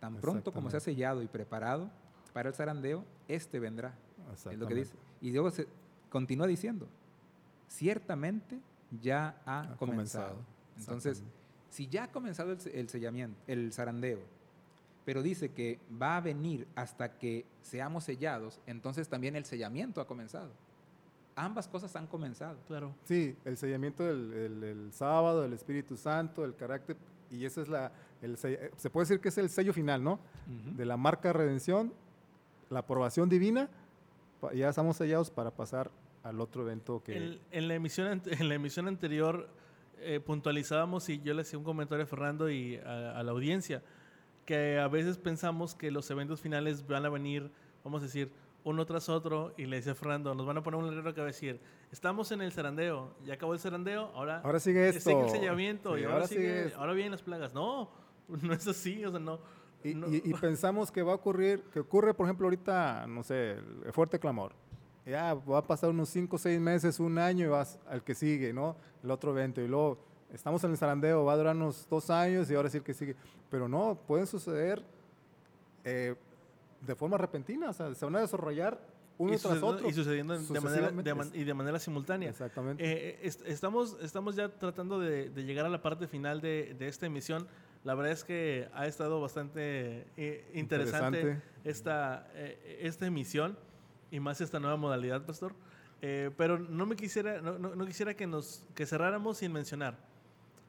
[0.00, 1.90] tan pronto como se ha sellado y preparado
[2.32, 3.94] para el zarandeo, este vendrá.
[4.34, 4.94] Es lo que dice.
[5.22, 5.66] Y luego se,
[6.16, 6.88] continúa diciendo,
[7.68, 8.58] ciertamente
[9.02, 10.36] ya ha, comenzado.
[10.78, 11.22] Entonces,
[11.68, 14.20] si ya ha comenzado el, sellamiento, el zarandeo,
[15.04, 20.06] pero dice que va a venir hasta que seamos sellados, entonces también el sellamiento ha
[20.06, 20.52] comenzado.
[21.34, 22.56] Ambas cosas han comenzado.
[22.66, 22.94] Claro.
[23.04, 26.96] Sí, el sellamiento del sábado, del Espíritu Santo, el carácter,
[27.30, 27.92] y esa es la,
[28.78, 30.18] se puede decir que es el sello final, ¿no?
[30.74, 31.92] De la marca de redención,
[32.70, 33.68] la aprobación divina,
[34.54, 35.90] ya estamos sellados para pasar
[36.28, 37.38] al otro evento que...
[37.50, 39.48] En, la, emisión, en la emisión anterior
[39.98, 43.82] eh, puntualizábamos y yo le hacía un comentario a Fernando y a, la audiencia,
[44.44, 47.50] que a veces pensamos que los eventos finales van a venir,
[47.82, 48.30] vamos a decir,
[48.64, 51.20] uno tras otro y le decía a Fernando, nos van a poner un letrero que
[51.20, 51.60] va a decir,
[51.90, 55.10] estamos en el zarandeo, ya acabó el zarandeo, ahora, ahora sigue esto.
[55.10, 57.54] Sigue el sellamiento y ahora, sigue, ahora vienen las plagas.
[57.54, 57.90] No,
[58.28, 59.40] no es así, o sea, no.
[59.84, 64.18] Y, pensamos que va a ocurrir, que ocurre, por ejemplo, ahorita, no sé, el fuerte
[64.18, 64.52] clamor.
[65.06, 68.52] Ya va a pasar unos 5 6 meses, un año y vas al que sigue,
[68.52, 68.76] ¿no?
[69.04, 69.60] El otro evento.
[69.60, 69.98] Y luego
[70.32, 72.92] estamos en el zarandeo, va a durar unos dos años y ahora sí el que
[72.92, 73.14] sigue.
[73.48, 74.82] Pero no, pueden suceder
[75.84, 76.16] eh,
[76.80, 78.80] de forma repentina, o sea, se van a desarrollar
[79.18, 79.88] uno tras otro.
[79.88, 80.92] Y sucediendo de manera,
[81.32, 82.28] y de manera simultánea.
[82.30, 82.84] Exactamente.
[82.84, 87.46] Eh, eh, estamos, estamos ya tratando de, llegar a la parte final de, esta emisión.
[87.84, 93.56] La verdad es que ha estado bastante eh, interesante, Esta, esta emisión
[94.16, 95.54] y más esta nueva modalidad, Pastor.
[96.00, 99.98] pero no me quisiera, no, no, no, quisiera que nos que cerráramos sin mencionar.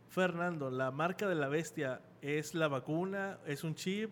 [0.09, 4.11] Fernando, la marca de la bestia es la vacuna, es un chip,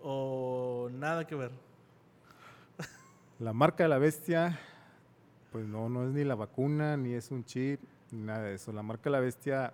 [0.00, 1.50] o nada que ver?
[3.40, 4.58] La marca de la bestia,
[5.50, 7.80] pues no, no es ni la vacuna, ni es un chip,
[8.12, 8.72] ni nada de eso.
[8.72, 9.72] La marca de la bestia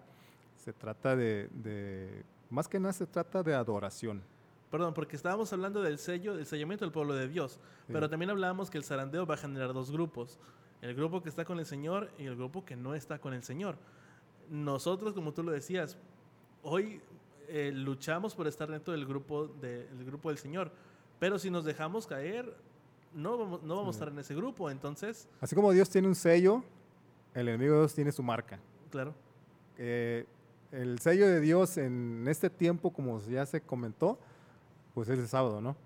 [0.56, 4.22] se trata de, más que nada se trata de adoración.
[4.72, 8.70] Perdón, porque estábamos hablando del sello, del sellamiento del pueblo de Dios, pero también hablábamos
[8.70, 10.38] que el zarandeo va a generar dos grupos,
[10.80, 13.42] el grupo que está con el Señor y el grupo que no está con el
[13.42, 13.76] Señor.
[14.48, 15.98] Nosotros, como tú lo decías,
[16.62, 17.02] hoy
[17.48, 20.72] eh, luchamos por estar dentro del grupo, del grupo del Señor.
[21.18, 22.56] Pero si nos dejamos caer,
[23.12, 24.70] no vamos, no vamos a estar en ese grupo.
[24.70, 25.28] Entonces.
[25.42, 26.64] Así como Dios tiene un sello,
[27.34, 28.58] el enemigo de Dios tiene su marca.
[28.90, 29.14] Claro.
[29.76, 30.24] Eh,
[30.70, 34.18] el sello de Dios en este tiempo, como ya se comentó,
[34.94, 35.76] pues es el sábado, ¿no?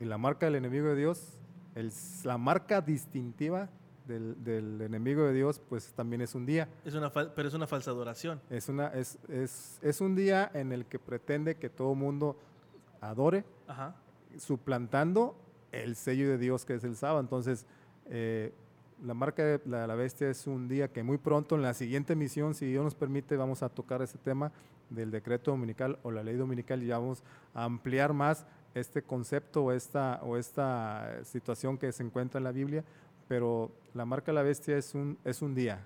[0.00, 1.38] Y la marca del enemigo de Dios,
[1.74, 1.92] el,
[2.24, 3.68] la marca distintiva
[4.06, 6.68] del, enemigo de Dios, pues también es un día.
[6.84, 8.40] Es una pero es una falsa adoración.
[8.50, 12.36] Es, una, es, es, es un día en el que pretende que todo mundo
[13.00, 13.44] adore,
[14.38, 15.36] suplantando
[15.72, 17.20] el sello de Dios que es el sábado.
[17.20, 17.66] Entonces,
[18.06, 18.52] eh,
[19.02, 22.54] la marca de la, bestia es un día que muy pronto en la siguiente misión,
[22.54, 24.52] si Dios nos permite, vamos a tocar ese tema
[24.94, 27.22] del decreto dominical o la ley dominical y vamos
[27.54, 32.52] a ampliar más este concepto o esta, o esta situación que se encuentra en la
[32.52, 32.84] Biblia
[33.28, 35.84] pero la marca de la bestia es un, es un día,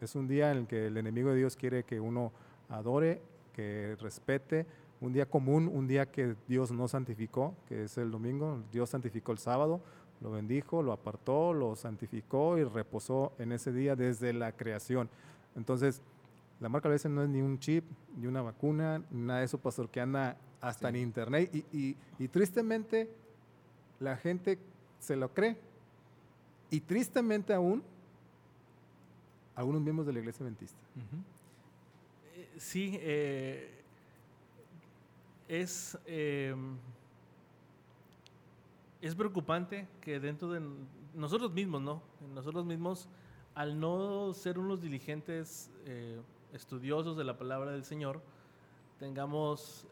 [0.00, 2.32] es un día en el que el enemigo de Dios quiere que uno
[2.68, 3.20] adore,
[3.52, 4.66] que respete,
[5.00, 9.32] un día común, un día que Dios no santificó, que es el domingo, Dios santificó
[9.32, 9.80] el sábado,
[10.20, 15.10] lo bendijo, lo apartó, lo santificó y reposó en ese día desde la creación.
[15.56, 16.00] Entonces,
[16.60, 17.84] la marca bestia no es ni un chip,
[18.16, 23.10] ni una vacuna, nada de eso, pastor, que anda hasta en internet y, y tristemente
[24.00, 24.58] la gente
[24.98, 25.58] se lo cree
[26.70, 27.84] y tristemente aún,
[29.54, 30.78] algunos miembros de la iglesia adventista.
[32.34, 33.82] Eh, sí, eh,
[35.46, 36.76] es, em,
[39.00, 40.62] es preocupante que dentro de
[41.14, 42.02] nosotros mismos, ¿no?
[42.34, 43.08] Nosotros mismos,
[43.54, 46.20] al no ser unos diligentes eh,
[46.54, 48.22] estudiosos de la palabra del Señor,
[48.98, 49.86] tengamos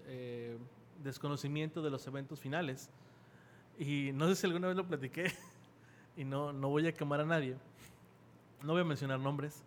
[1.02, 2.90] desconocimiento de los eventos finales.
[3.78, 5.32] Y no sé si alguna vez lo platiqué,
[6.16, 7.56] y no, no voy a quemar a nadie,
[8.62, 9.64] no voy a mencionar nombres,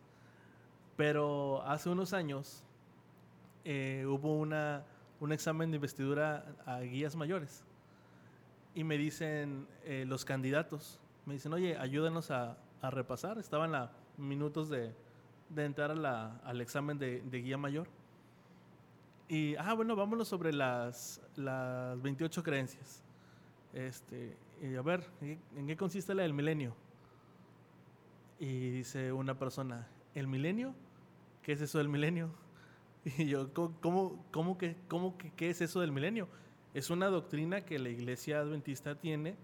[0.96, 2.64] pero hace unos años
[3.66, 4.84] eh, hubo una,
[5.20, 7.64] un examen de investidura a guías mayores
[8.74, 14.70] y me dicen eh, los candidatos, me dicen, oye, ayúdanos a repasar, estaban a minutos
[14.70, 14.94] de,
[15.50, 17.88] de entrar a al examen de, de, guía mayor.
[19.28, 23.04] Y, ah, bueno, vámonos sobre las, las 28 creencias.
[23.74, 26.76] Este, y a ver, ¿en qué consiste la del milenio?
[28.40, 30.74] Y dice una persona, ¿el milenio?
[31.42, 32.30] ¿Qué es eso del milenio?
[33.18, 36.28] Y yo, ¿cómo, cómo, que, cómo que, qué es eso del milenio?
[36.74, 39.36] Es una doctrina que la iglesia adventista tiene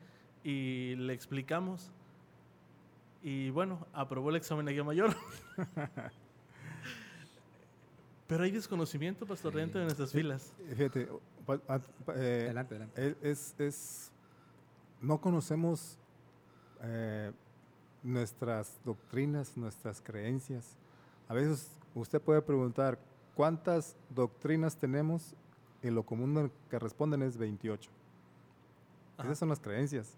[0.44, 1.92] y le explicamos.
[3.24, 5.16] Y bueno, aprobó el examen de guía mayor.
[8.28, 10.54] Pero hay desconocimiento, pastor, dentro de nuestras filas.
[10.70, 13.16] Fíjate, eh, adelante, adelante.
[13.22, 14.12] Es, es
[15.02, 15.98] no conocemos
[16.82, 17.32] eh,
[18.04, 20.78] nuestras doctrinas, nuestras creencias.
[21.28, 22.98] A veces usted puede preguntar,
[23.36, 25.36] ¿cuántas doctrinas tenemos?
[25.84, 27.90] Y lo común que responden es 28.
[29.24, 30.18] Esas son las creencias.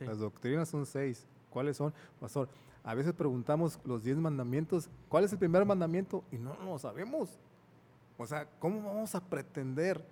[0.00, 1.26] Las doctrinas son seis.
[1.56, 1.94] ¿Cuáles son?
[2.20, 2.50] Pastor,
[2.84, 6.22] a veces preguntamos los diez mandamientos, ¿cuál es el primer mandamiento?
[6.30, 7.38] Y no lo sabemos.
[8.18, 10.04] O sea, ¿cómo vamos a pretender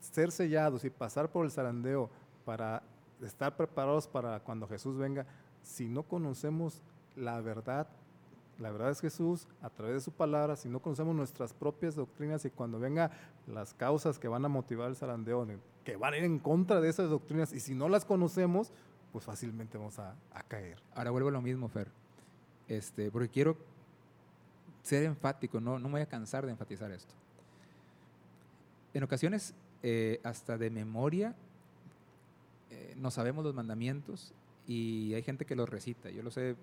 [0.00, 2.10] ser sellados y pasar por el zarandeo
[2.44, 2.82] para
[3.22, 5.26] estar preparados para cuando Jesús venga,
[5.62, 6.82] si no conocemos
[7.14, 7.86] la verdad
[8.58, 12.44] la verdad es Jesús, a través de su palabra, si no conocemos nuestras propias doctrinas
[12.44, 13.12] y cuando venga
[13.46, 15.46] las causas que van a motivar el zarandeo,
[15.84, 18.72] que van a ir en contra de esas doctrinas, y si no las conocemos,
[19.12, 20.14] pues fácilmente vamos a,
[20.48, 20.78] caer.
[20.94, 21.88] Ahora vuelvo a lo mismo, Fer,
[22.68, 23.56] este, porque quiero
[24.82, 27.14] ser enfático, no, no me voy a cansar de enfatizar esto.
[28.94, 31.34] En ocasiones, eh, hasta de memoria,
[32.70, 34.32] eh, no sabemos los mandamientos
[34.66, 36.10] y hay gente que los recita.
[36.10, 36.56] Yo lo sé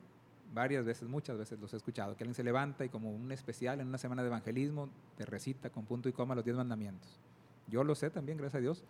[0.54, 3.82] varias veces, muchas veces los he escuchado, que alguien se levanta y como un especial
[3.82, 7.20] en una semana de evangelismo te recita con punto y coma los diez mandamientos.
[7.68, 8.84] Yo lo sé también, gracias a Dios.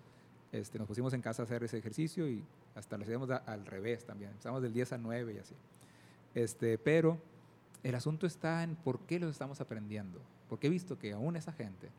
[0.55, 2.41] Este, nos pusimos en casa a hacer ese ejercicio y
[2.75, 4.31] hasta lo hacíamos al revés también.
[4.31, 5.53] Empezamos del 10 al 9 y así.
[6.33, 7.19] Este, pero
[7.83, 10.21] el asunto está en por qué los estamos aprendiendo.
[10.47, 11.89] Porque he visto que aún esa gente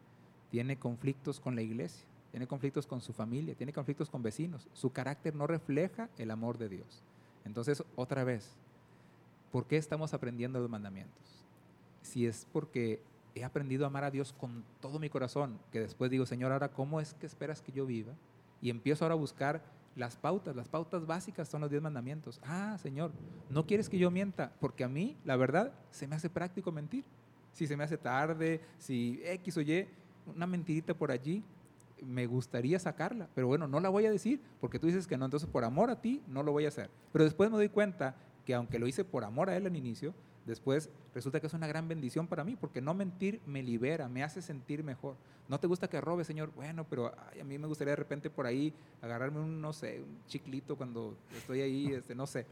[0.50, 4.68] tiene conflictos con la iglesia, tiene conflictos con su familia, tiene conflictos con vecinos.
[4.72, 7.02] Su carácter no refleja el amor de Dios.
[7.44, 8.56] Entonces, otra vez,
[9.52, 11.44] ¿por qué estamos aprendiendo los mandamientos?
[12.00, 13.02] Si es porque
[13.34, 16.70] he aprendido a amar a Dios con todo mi corazón, que después digo, Señor, ahora,
[16.70, 18.14] ¿cómo es que esperas que yo viva?
[18.60, 19.62] Y empiezo ahora a buscar
[19.96, 22.40] las pautas, las pautas básicas son los diez mandamientos.
[22.44, 23.12] Ah, Señor,
[23.48, 27.04] no quieres que yo mienta, porque a mí, la verdad, se me hace práctico mentir.
[27.52, 29.88] Si se me hace tarde, si X o Y,
[30.34, 31.42] una mentirita por allí,
[32.02, 35.24] me gustaría sacarla, pero bueno, no la voy a decir porque tú dices que no,
[35.24, 36.90] entonces por amor a ti no lo voy a hacer.
[37.12, 40.14] Pero después me doy cuenta que aunque lo hice por amor a él al inicio,
[40.46, 44.22] después resulta que es una gran bendición para mí porque no mentir me libera, me
[44.22, 45.16] hace sentir mejor.
[45.48, 46.50] ¿No te gusta que robe, Señor?
[46.54, 48.72] Bueno, pero a mí me gustaría de repente por ahí
[49.02, 52.46] agarrarme un, no sé, un chiclito cuando estoy ahí, este, no sé.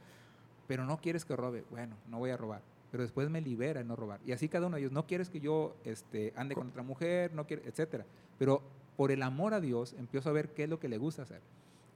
[0.66, 1.64] Pero no quieres que robe.
[1.70, 2.62] Bueno, no voy a robar
[2.95, 4.20] pero después me libera en no robar.
[4.24, 7.34] Y así cada uno de ellos, no quieres que yo este, ande con otra mujer,
[7.34, 8.07] no quiere, etcétera.
[8.38, 8.62] Pero
[8.97, 11.40] por el amor a Dios empiezo a ver qué es lo que le gusta hacer.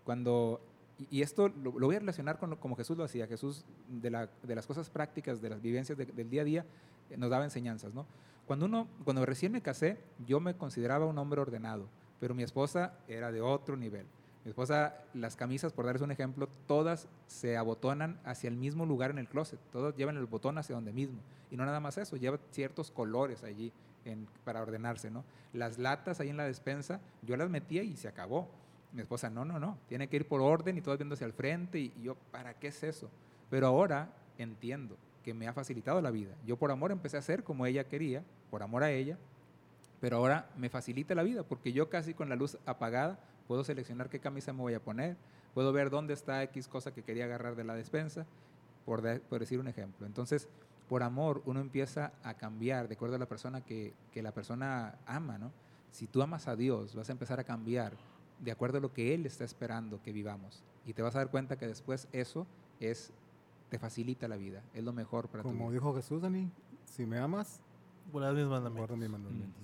[0.05, 0.61] Cuando,
[1.11, 3.27] y, esto lo, voy a relacionar con como Jesús lo hacía.
[3.27, 6.67] Jesús, de, la, de las cosas prácticas, de las vivencias del día a día,
[7.11, 8.07] eh, nos daba enseñanzas, ¿no?
[8.47, 11.87] Cuando, uno, cuando recién me casé, yo me consideraba un hombre ordenado,
[12.19, 14.07] pero mi esposa era de otro nivel.
[14.45, 19.11] Mi esposa, las camisas, por darles un ejemplo, todas se abotonan hacia el mismo lugar
[19.11, 19.61] en el closet.
[19.71, 21.19] Todas llevan el botón hacia donde mismo.
[21.51, 23.73] Y no nada más eso, lleva ciertos colores allí
[24.45, 25.25] para ordenarse, ¿no?
[25.53, 28.49] Las latas ahí en la despensa, yo las metía y se acabó.
[28.93, 31.33] Mi esposa, no, no, no, tiene que ir por orden y todo viendo hacia el
[31.33, 31.79] frente.
[31.79, 33.11] Y yo, ¿para qué es eso?
[33.51, 36.35] Pero ahora entiendo que me ha facilitado la vida.
[36.47, 39.19] Yo por amor empecé a hacer como ella quería, por amor a ella,
[40.01, 44.09] pero ahora me facilita la vida porque yo casi con la luz apagada puedo seleccionar
[44.09, 45.17] qué camisa me voy a poner,
[45.55, 48.27] puedo ver dónde está X cosa que quería agarrar de la despensa,
[48.85, 50.07] por, decir un ejemplo.
[50.07, 50.49] Entonces,
[50.89, 55.37] por amor, uno empieza a cambiar de acuerdo a la persona que, la persona ama,
[55.37, 55.53] ¿no?
[55.91, 57.93] Si tú amas a Dios, vas a empezar a cambiar
[58.41, 60.63] de acuerdo a lo que Él está esperando que vivamos.
[60.87, 62.47] Y te vas a dar cuenta que después eso
[62.81, 63.13] es,
[63.69, 66.51] te facilita la vida, es lo mejor para Como tu Como dijo Jesús, Dani,
[66.85, 67.61] si me amas,
[68.13, 68.97] guarda mis mandamientos.
[68.97, 69.63] mis mandamientos.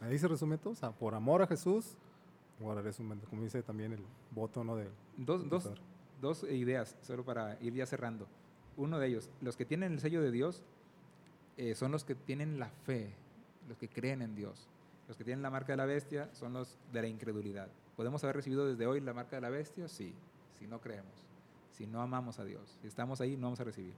[0.00, 1.96] Ahí se resume todo, o sea, por amor a Jesús,
[2.58, 4.76] guardaré su como dice también el voto ¿no?
[4.76, 5.70] de dos, dos,
[6.20, 8.26] dos, ideas, solo para ir ya cerrando.
[8.76, 10.62] Uno de ellos, los que tienen el sello de Dios
[11.56, 13.12] eh, son los que tienen la fe,
[13.68, 14.68] los que creen en Dios.
[15.08, 17.68] Los que tienen la marca de la bestia son los de la incredulidad.
[17.96, 19.88] ¿Podemos haber recibido desde hoy la marca de la bestia?
[19.88, 20.14] Sí,
[20.58, 21.26] si no creemos,
[21.72, 22.78] si no amamos a Dios.
[22.80, 23.94] Si estamos ahí, no vamos a recibir.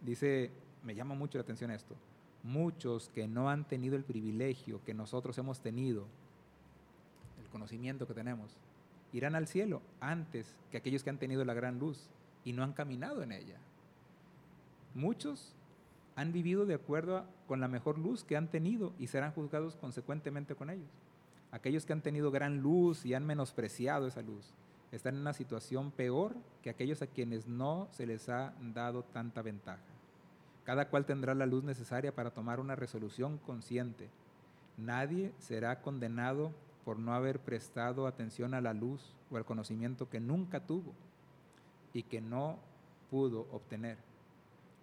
[0.00, 0.50] Dice,
[0.82, 1.94] me llama mucho la atención esto,
[2.42, 6.06] muchos que no han tenido el privilegio que nosotros hemos tenido
[7.56, 8.54] conocimiento que tenemos,
[9.14, 12.10] irán al cielo antes que aquellos que han tenido la gran luz
[12.44, 13.56] y no han caminado en ella.
[14.94, 15.54] Muchos
[16.16, 20.54] han vivido de acuerdo con la mejor luz que han tenido y serán juzgados consecuentemente
[20.54, 20.90] con ellos.
[21.50, 24.54] Aquellos que han tenido gran luz y han menospreciado esa luz
[24.92, 29.42] están en una situación peor que aquellos a quienes no se les ha dado tanta
[29.42, 29.82] ventaja.
[30.64, 34.08] Cada cual tendrá la luz necesaria para tomar una resolución consciente.
[34.76, 36.52] Nadie será condenado
[36.84, 40.92] por no haber prestado atención a la luz o al conocimiento que nunca tuvo
[41.92, 42.58] y que no
[43.10, 43.98] pudo obtener.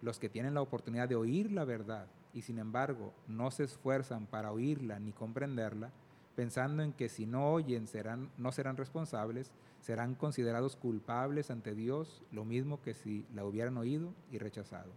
[0.02, 4.26] Los que tienen la oportunidad de oír la verdad y sin embargo no se esfuerzan
[4.26, 5.90] para oírla ni comprenderla,
[6.36, 12.22] pensando en que si no oyen serán, no serán responsables, serán considerados culpables ante Dios,
[12.32, 14.90] lo mismo que si la hubieran oído y rechazado.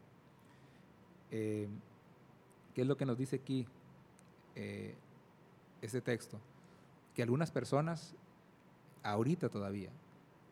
[1.31, 1.67] Eh,
[2.73, 3.67] ¿Qué es lo que nos dice aquí
[4.55, 4.95] eh,
[5.81, 6.39] este texto?
[7.17, 8.13] que algunas personas,
[9.01, 9.89] ahorita todavía,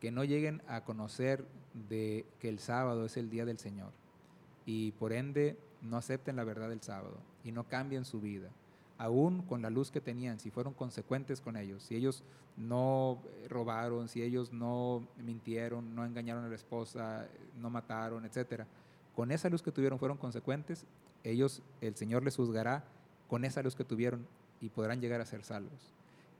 [0.00, 1.46] que no lleguen a conocer
[1.88, 3.92] de que el sábado es el día del Señor
[4.64, 8.50] y por ende no acepten la verdad del sábado y no cambien su vida,
[8.98, 12.22] aún con la luz que tenían, si fueron consecuentes con ellos, si ellos
[12.56, 13.18] no
[13.48, 17.28] robaron, si ellos no mintieron, no engañaron a la esposa,
[17.60, 18.66] no mataron, etcétera,
[19.14, 20.86] con esa luz que tuvieron fueron consecuentes,
[21.24, 22.84] ellos, el Señor les juzgará
[23.28, 24.26] con esa luz que tuvieron
[24.60, 25.92] y podrán llegar a ser salvos.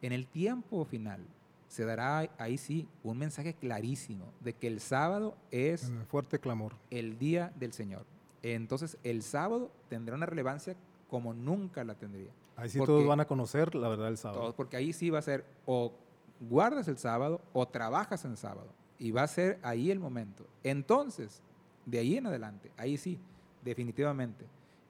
[0.02, 1.20] En el tiempo final
[1.68, 6.74] se dará ahí sí un mensaje clarísimo de que el sábado es fuerte clamor.
[6.90, 8.04] el día del Señor.
[8.42, 10.76] Entonces el sábado tendrá una relevancia
[11.08, 12.30] como nunca la tendría.
[12.56, 14.40] Ahí sí todos van a conocer la verdad del sábado.
[14.40, 15.92] Todos, porque ahí sí va a ser o
[16.40, 18.68] guardas el sábado o trabajas en sábado.
[18.98, 20.46] Y va a ser ahí el momento.
[20.62, 21.42] Entonces,
[21.84, 23.20] de ahí en adelante, ahí sí,
[23.62, 24.46] definitivamente,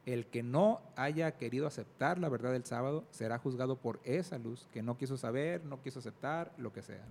[0.06, 4.68] el que no haya querido aceptar la verdad del sábado será juzgado por esa luz
[4.72, 7.04] que no quiso saber, no quiso aceptar, lo que sea.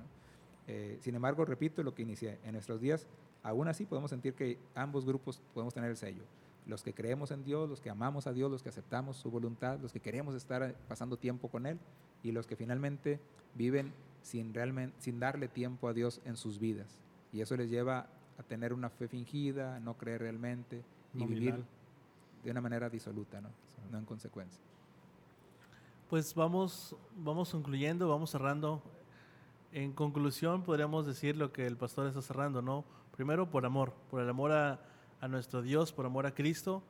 [0.68, 3.06] Eh, sin embargo, repito lo que inicié, en nuestros días,
[3.44, 6.24] aún así podemos sentir que ambos grupos podemos tener el sello.
[6.68, 9.80] Los que creemos en Dios, los que amamos a Dios, los que aceptamos su voluntad,
[9.80, 11.80] los que queremos estar pasando tiempo con Él
[12.24, 13.20] y los que finalmente
[13.54, 17.00] viven sin, realmente, sin darle tiempo a Dios en sus vidas.
[17.32, 18.08] Y eso les lleva
[18.38, 21.64] a tener una fe fingida, a no creer realmente y vivir
[22.44, 23.50] de una manera disoluta, ¿no?
[23.92, 24.62] no en consecuencia.
[26.10, 28.82] Pues vamos, vamos concluyendo, vamos cerrando.
[29.72, 32.86] En conclusión, podríamos decir lo que el pastor está cerrando, ¿no?
[33.16, 34.80] Primero, por amor, por el amor a,
[35.22, 36.84] a nuestro Dios, por amor a Cristo,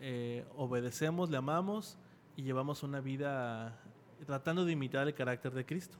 [0.00, 1.98] eh, obedecemos, le amamos
[2.36, 3.78] y llevamos una vida
[4.26, 5.98] tratando de imitar el carácter de Cristo.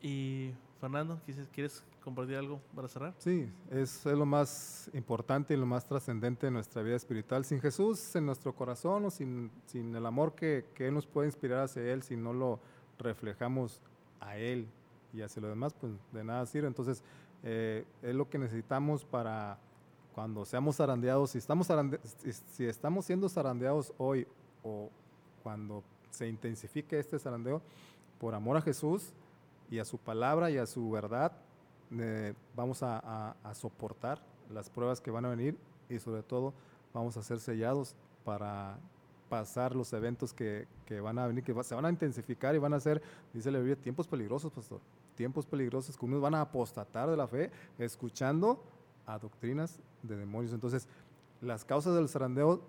[0.00, 1.20] Y Fernando,
[1.52, 3.14] ¿quieres compartir algo para cerrar?
[3.18, 7.44] Sí, es, lo más importante y lo más trascendente de nuestra vida espiritual.
[7.44, 11.28] Sin Jesús en nuestro corazón o sin, sin el amor que, que, Él nos puede
[11.28, 12.60] inspirar hacia Él, si no lo
[12.98, 13.82] reflejamos
[14.20, 14.68] a Él
[15.12, 16.68] y hacia lo demás, pues de nada sirve.
[16.68, 17.02] Entonces,
[17.42, 19.58] eh, es lo que necesitamos para
[20.16, 21.68] cuando seamos zarandeados, si estamos,
[22.50, 24.26] si estamos siendo zarandeados hoy
[24.64, 24.90] o
[25.42, 27.62] cuando se intensifique este zarandeo,
[28.18, 29.12] por amor a Jesús,
[29.70, 31.32] y a su palabra y a su verdad
[31.90, 35.58] eh, vamos a, soportar las pruebas que van a venir
[35.88, 36.54] y sobre todo
[36.94, 37.94] vamos a ser sellados
[38.24, 38.78] para
[39.28, 40.66] pasar los eventos que,
[41.02, 43.02] van a venir, que se van a intensificar y van a ser,
[43.34, 44.80] dice la Biblia, tiempos peligrosos, pastor.
[45.14, 48.62] Tiempos peligrosos que unos van a apostatar de la fe escuchando
[49.06, 50.52] a doctrinas de demonios.
[50.52, 50.88] Entonces,
[51.40, 52.62] las causas del zarandeo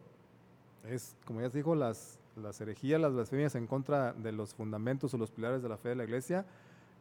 [0.85, 5.13] es, como ya se dijo, las, las herejías, las blasfemias en contra de los fundamentos
[5.13, 6.45] o los pilares de la fe de la iglesia,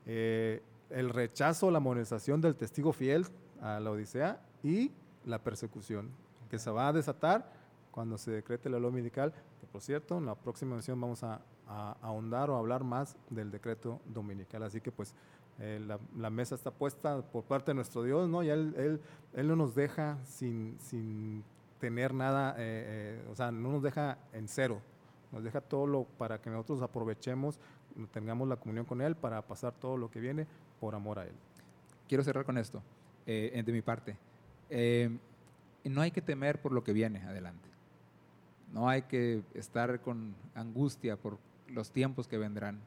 [0.07, 3.27] eh, el rechazo, la amonestación del testigo fiel
[3.61, 4.93] a la Odisea y
[5.25, 6.11] la persecución,
[6.49, 7.53] que se va a desatar
[7.91, 11.41] cuando se decrete la ley dominical, que por cierto, en la próxima edición vamos a,
[11.69, 14.63] ahondar o hablar más del decreto dominical.
[14.63, 15.17] Así que pues
[15.59, 15.81] eh,
[16.17, 18.43] la, mesa está puesta por parte de nuestro Dios, ¿no?
[18.43, 19.01] Y Él,
[19.35, 21.43] él, no nos deja sin, sin
[21.81, 24.81] tener nada, eh, o sea, no nos deja en cero,
[25.33, 27.59] nos deja todo lo para que nosotros aprovechemos
[28.13, 30.47] tengamos la comunión con Él para pasar todo lo que viene
[30.81, 31.35] por amor a Él.
[32.09, 32.83] Quiero cerrar con esto,
[33.27, 34.17] eh, de mi parte.
[34.69, 35.17] Eh,
[35.85, 37.69] no hay que temer por lo que viene adelante.
[38.73, 41.39] No hay que estar con angustia por
[41.69, 42.81] los tiempos que vendrán.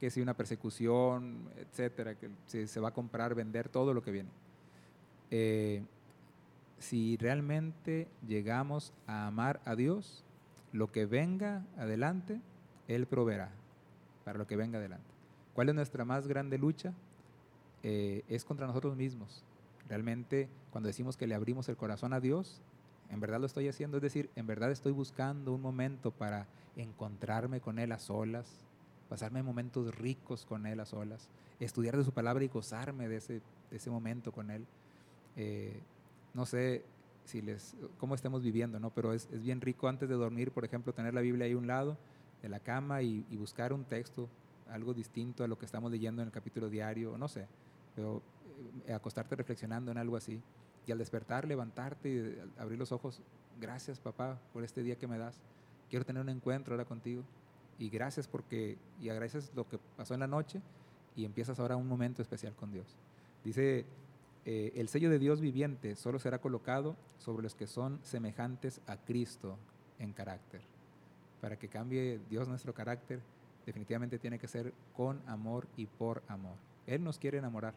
[0.00, 4.28] Que si una persecución, etcétera, que se, va a comprar, vender, todo lo que viene.
[5.30, 5.82] Eh,
[6.78, 10.24] si realmente llegamos a amar a Dios,
[10.72, 12.40] lo que venga adelante,
[12.88, 13.50] Él proveerá
[14.24, 15.06] para lo que venga adelante.
[15.54, 16.92] ¿Cuál es nuestra más grande lucha?
[17.82, 19.44] Eh, es contra nosotros mismos.
[19.88, 22.60] Realmente, cuando decimos que le abrimos el corazón a Dios,
[23.10, 27.60] en verdad lo estoy haciendo, es decir, en verdad estoy buscando un momento para encontrarme
[27.60, 28.66] con Él a solas,
[29.08, 31.28] pasarme momentos ricos con Él a solas,
[31.60, 34.66] estudiar de su palabra y gozarme de ese, ese momento con Él.
[35.36, 35.80] Eh,
[36.34, 36.84] no sé
[37.24, 38.90] si les, cómo estemos viviendo, ¿no?
[38.90, 41.58] pero es, es, bien rico antes de dormir, por ejemplo, tener la Biblia ahí a
[41.58, 41.96] un lado
[42.42, 44.28] de la cama y, buscar un texto,
[44.70, 47.46] algo distinto a lo que estamos leyendo en el capítulo diario, no sé,
[47.94, 48.22] pero
[48.86, 50.40] eh, acostarte reflexionando en algo así.
[50.86, 53.20] Y al despertar, levantarte y abrir los ojos,
[53.60, 55.40] gracias papá por este día que me das.
[55.90, 57.24] Quiero tener un encuentro ahora contigo.
[57.78, 60.60] Y gracias porque, y agradeces lo que pasó en la noche
[61.14, 62.96] y empiezas ahora un momento especial con Dios.
[63.44, 63.84] Dice,
[64.44, 68.96] eh, el sello de Dios viviente solo será colocado sobre los que son semejantes a
[68.96, 69.58] Cristo
[69.98, 70.62] en carácter
[71.40, 73.20] para que cambie Dios nuestro carácter,
[73.64, 76.56] definitivamente tiene que ser con amor y por amor.
[76.86, 77.74] Él nos quiere enamorar.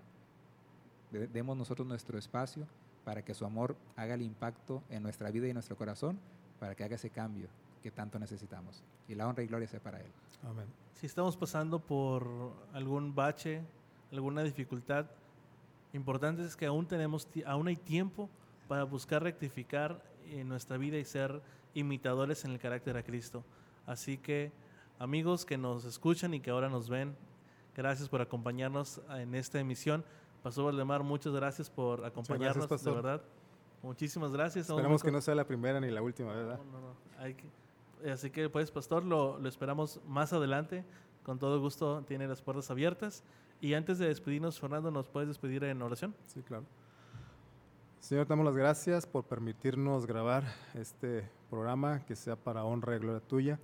[1.12, 2.68] Demos nosotros nuestro espacio
[3.04, 6.20] para que su amor haga el impacto en nuestra vida y en nuestro corazón,
[6.60, 7.47] para que haga ese cambio
[7.80, 8.84] que tanto necesitamos.
[9.07, 10.11] Y la honra y gloria sea para Él.
[10.43, 10.67] Amén.
[10.93, 12.27] Si estamos pasando por
[12.73, 13.61] algún bache,
[14.11, 15.05] alguna dificultad,
[15.93, 18.30] importante es que aún tenemos, aún hay tiempo
[18.67, 21.41] para buscar rectificar en nuestra vida y ser
[21.73, 23.43] imitadores en el carácter a Cristo.
[23.86, 24.51] Así que
[24.99, 27.15] amigos que nos escuchan y que ahora nos ven,
[27.75, 30.03] gracias por acompañarnos en esta emisión.
[30.43, 33.21] Pastor Valdemar, muchas gracias por acompañarnos, de verdad.
[33.82, 34.69] Muchísimas gracias.
[34.69, 36.57] Esperamos que no sea la primera ni la última, ¿verdad?
[36.57, 36.95] No, no, no.
[38.12, 40.86] Así que, pues, Pastor, lo, lo esperamos más adelante.
[41.24, 43.24] Con todo gusto tiene las puertas abiertas.
[43.62, 46.16] Y antes de despedirnos, Fernando, ¿nos puedes despedir en oración?
[46.28, 46.66] Sí, claro.
[48.00, 53.20] Señor, damos las gracias por permitirnos grabar este programa, que sea para honra y gloria
[53.20, 53.60] tuya.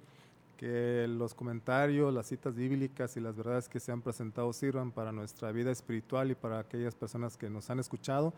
[0.57, 5.11] Que los comentarios, las citas bíblicas y las verdades que se han presentado sirvan para
[5.11, 8.33] nuestra vida espiritual y para aquellas personas que nos han escuchado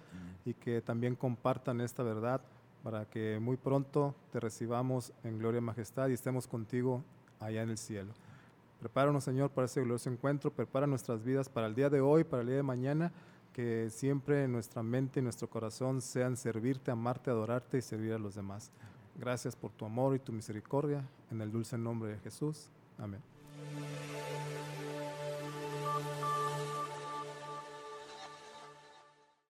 [0.46, 2.42] y que también compartan esta verdad
[2.88, 7.04] para que muy pronto te recibamos en gloria y majestad y estemos contigo
[7.38, 8.14] allá en el cielo.
[8.80, 10.52] Prepáranos, Señor, para ese glorioso encuentro.
[10.52, 13.12] Prepara nuestras vidas para el día de hoy, para el día de mañana.
[13.52, 18.36] Que siempre nuestra mente y nuestro corazón sean servirte, amarte, adorarte y servir a los
[18.36, 18.72] demás.
[19.20, 21.04] Gracias por tu amor y tu misericordia.
[21.30, 22.70] En el dulce nombre de Jesús.
[22.98, 23.20] Amén.